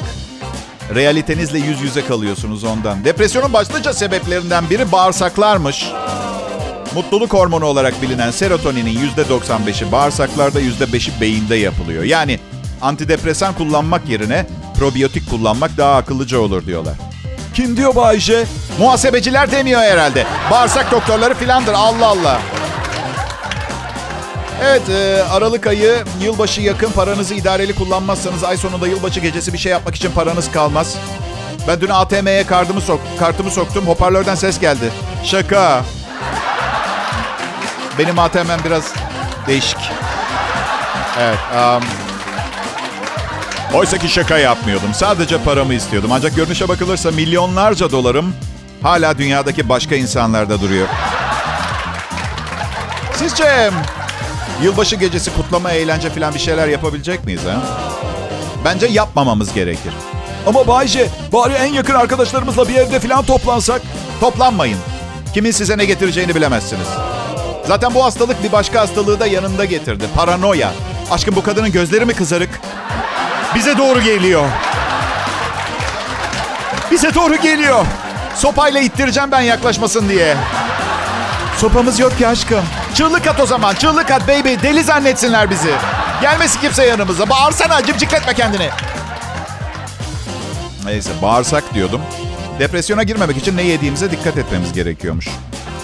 Realitenizle 0.95 1.59
yüz 1.59 1.81
yüze 1.81 2.05
kalıyorsunuz 2.05 2.63
ondan. 2.63 3.05
Depresyonun 3.05 3.53
başlıca 3.53 3.93
sebeplerinden 3.93 4.69
biri 4.69 4.91
bağırsaklarmış. 4.91 5.85
Mutluluk 6.97 7.33
hormonu 7.33 7.65
olarak 7.65 8.01
bilinen 8.01 8.31
serotoninin 8.31 9.09
%95'i 9.17 9.91
bağırsaklarda 9.91 10.61
%5'i 10.61 11.21
beyinde 11.21 11.55
yapılıyor. 11.55 12.03
Yani 12.03 12.39
antidepresan 12.81 13.53
kullanmak 13.53 14.09
yerine 14.09 14.45
probiyotik 14.79 15.29
kullanmak 15.29 15.77
daha 15.77 15.95
akıllıca 15.95 16.39
olur 16.39 16.65
diyorlar. 16.65 16.93
Kim 17.53 17.77
diyor 17.77 17.95
Bayce? 17.95 18.45
Muhasebeciler 18.79 19.51
demiyor 19.51 19.81
herhalde. 19.81 20.25
Bağırsak 20.51 20.91
doktorları 20.91 21.33
filandır. 21.33 21.73
Allah 21.73 22.07
Allah. 22.07 22.41
Evet, 24.63 24.89
e, 24.89 25.23
Aralık 25.23 25.67
ayı 25.67 26.03
yılbaşı 26.23 26.61
yakın 26.61 26.91
paranızı 26.91 27.33
idareli 27.33 27.75
kullanmazsanız 27.75 28.43
ay 28.43 28.57
sonunda 28.57 28.87
yılbaşı 28.87 29.19
gecesi 29.19 29.53
bir 29.53 29.57
şey 29.57 29.71
yapmak 29.71 29.95
için 29.95 30.11
paranız 30.11 30.51
kalmaz. 30.51 30.97
Ben 31.67 31.81
dün 31.81 31.89
ATM'ye 31.89 32.43
kartımı, 32.45 32.81
sok 32.81 32.99
kartımı 33.19 33.51
soktum. 33.51 33.87
Hoparlörden 33.87 34.35
ses 34.35 34.59
geldi. 34.59 34.91
Şaka. 35.23 35.83
Benim 37.99 38.19
ATM'm 38.19 38.63
biraz 38.65 38.93
değişik. 39.47 39.77
Evet. 41.19 41.37
Um, 41.55 41.83
Oysa 43.73 43.97
ki 43.97 44.09
şaka 44.09 44.37
yapmıyordum. 44.37 44.93
Sadece 44.93 45.43
paramı 45.43 45.73
istiyordum. 45.73 46.11
Ancak 46.13 46.35
görünüşe 46.35 46.67
bakılırsa 46.67 47.11
milyonlarca 47.11 47.91
dolarım 47.91 48.35
hala 48.81 49.17
dünyadaki 49.17 49.69
başka 49.69 49.95
insanlarda 49.95 50.61
duruyor. 50.61 50.87
Sizce 53.15 53.69
yılbaşı 54.63 54.95
gecesi 54.95 55.33
kutlama, 55.33 55.71
eğlence 55.71 56.09
falan 56.09 56.33
bir 56.33 56.39
şeyler 56.39 56.67
yapabilecek 56.67 57.25
miyiz 57.25 57.41
ha? 57.45 57.61
Bence 58.65 58.85
yapmamamız 58.85 59.53
gerekir. 59.53 59.93
Ama 60.47 60.67
Bayce 60.67 61.07
bari 61.33 61.53
en 61.53 61.73
yakın 61.73 61.93
arkadaşlarımızla 61.93 62.69
bir 62.69 62.75
evde 62.75 62.99
falan 62.99 63.25
toplansak. 63.25 63.81
Toplanmayın. 64.19 64.77
Kimin 65.33 65.51
size 65.51 65.77
ne 65.77 65.85
getireceğini 65.85 66.35
bilemezsiniz. 66.35 66.87
Zaten 67.67 67.93
bu 67.95 68.05
hastalık 68.05 68.43
bir 68.43 68.51
başka 68.51 68.81
hastalığı 68.81 69.19
da 69.19 69.27
yanında 69.27 69.65
getirdi. 69.65 70.03
Paranoya. 70.15 70.71
Aşkım 71.11 71.35
bu 71.35 71.43
kadının 71.43 71.71
gözleri 71.71 72.05
mi 72.05 72.13
kızarık? 72.13 72.49
Bize 73.55 73.77
doğru 73.77 74.01
geliyor. 74.01 74.45
Bize 76.91 77.15
doğru 77.15 77.35
geliyor. 77.35 77.85
Sopayla 78.35 78.79
ittireceğim 78.81 79.31
ben 79.31 79.41
yaklaşmasın 79.41 80.09
diye. 80.09 80.35
Sopamız 81.57 81.99
yok 81.99 82.17
ki 82.17 82.27
aşkım. 82.27 82.65
Çığlık 82.93 83.27
at 83.27 83.39
o 83.39 83.45
zaman. 83.45 83.75
Çığlık 83.75 84.11
at 84.11 84.27
baby. 84.27 84.53
Deli 84.63 84.83
zannetsinler 84.83 85.49
bizi. 85.49 85.71
Gelmesin 86.21 86.59
kimse 86.59 86.85
yanımıza. 86.85 87.29
Bağırsana 87.29 87.85
cimcikletme 87.85 88.33
kendini. 88.33 88.69
Neyse 90.85 91.09
bağırsak 91.21 91.73
diyordum. 91.73 92.01
Depresyona 92.59 93.03
girmemek 93.03 93.37
için 93.37 93.57
ne 93.57 93.61
yediğimize 93.61 94.11
dikkat 94.11 94.37
etmemiz 94.37 94.73
gerekiyormuş. 94.73 95.27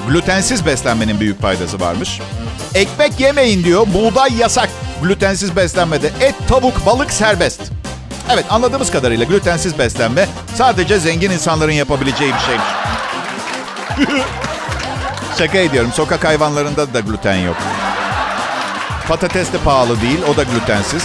Glutensiz 0.07 0.65
beslenmenin 0.65 1.19
büyük 1.19 1.41
faydası 1.41 1.79
varmış. 1.79 2.19
Ekmek 2.75 3.19
yemeyin 3.19 3.63
diyor. 3.63 3.87
Buğday 3.93 4.33
yasak. 4.33 4.69
Glutensiz 5.03 5.55
beslenmede 5.55 6.11
et, 6.21 6.35
tavuk, 6.47 6.85
balık 6.85 7.13
serbest. 7.13 7.61
Evet 8.29 8.45
anladığımız 8.49 8.91
kadarıyla 8.91 9.25
glutensiz 9.25 9.79
beslenme 9.79 10.27
sadece 10.55 10.99
zengin 10.99 11.31
insanların 11.31 11.71
yapabileceği 11.71 12.33
bir 12.33 12.39
şeymiş. 12.39 12.67
Şaka 15.37 15.57
ediyorum. 15.57 15.91
Sokak 15.93 16.25
hayvanlarında 16.25 16.93
da 16.93 16.99
gluten 16.99 17.35
yok. 17.35 17.57
Patates 19.07 19.53
de 19.53 19.57
pahalı 19.57 20.01
değil. 20.01 20.19
O 20.33 20.37
da 20.37 20.43
glutensiz. 20.43 21.03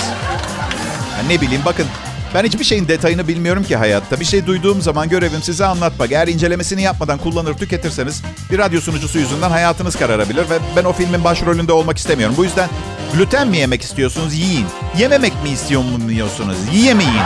Ya 1.18 1.28
ne 1.28 1.40
bileyim 1.40 1.62
bakın 1.64 1.86
ben 2.34 2.44
hiçbir 2.44 2.64
şeyin 2.64 2.88
detayını 2.88 3.28
bilmiyorum 3.28 3.64
ki 3.64 3.76
hayatta. 3.76 4.20
Bir 4.20 4.24
şey 4.24 4.46
duyduğum 4.46 4.82
zaman 4.82 5.08
görevim 5.08 5.42
size 5.42 5.66
anlatmak. 5.66 6.12
Eğer 6.12 6.28
incelemesini 6.28 6.82
yapmadan 6.82 7.18
kullanır 7.18 7.54
tüketirseniz 7.54 8.22
bir 8.50 8.58
radyo 8.58 8.80
sunucusu 8.80 9.18
yüzünden 9.18 9.50
hayatınız 9.50 9.96
kararabilir 9.96 10.50
ve 10.50 10.58
ben 10.76 10.84
o 10.84 10.92
filmin 10.92 11.24
başrolünde 11.24 11.72
olmak 11.72 11.98
istemiyorum. 11.98 12.34
Bu 12.38 12.44
yüzden 12.44 12.68
gluten 13.14 13.48
mi 13.48 13.56
yemek 13.56 13.82
istiyorsunuz? 13.82 14.34
Yiyin. 14.34 14.66
Yememek 14.98 15.42
mi 15.42 15.50
istiyorsunuz? 15.50 16.56
Yiyemeyin. 16.72 17.22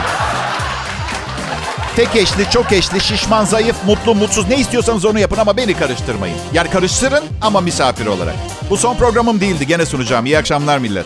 Tek 1.95 2.15
eşli, 2.15 2.49
çok 2.49 2.71
eşli, 2.71 3.01
şişman, 3.01 3.45
zayıf, 3.45 3.75
mutlu, 3.85 4.15
mutsuz 4.15 4.47
ne 4.47 4.55
istiyorsanız 4.57 5.05
onu 5.05 5.19
yapın 5.19 5.37
ama 5.37 5.57
beni 5.57 5.73
karıştırmayın. 5.73 6.37
Yani 6.53 6.69
karıştırın 6.69 7.23
ama 7.41 7.61
misafir 7.61 8.05
olarak. 8.05 8.35
Bu 8.69 8.77
son 8.77 8.95
programım 8.95 9.41
değildi. 9.41 9.67
Gene 9.67 9.85
sunacağım. 9.85 10.25
İyi 10.25 10.37
akşamlar 10.37 10.77
millet. 10.77 11.05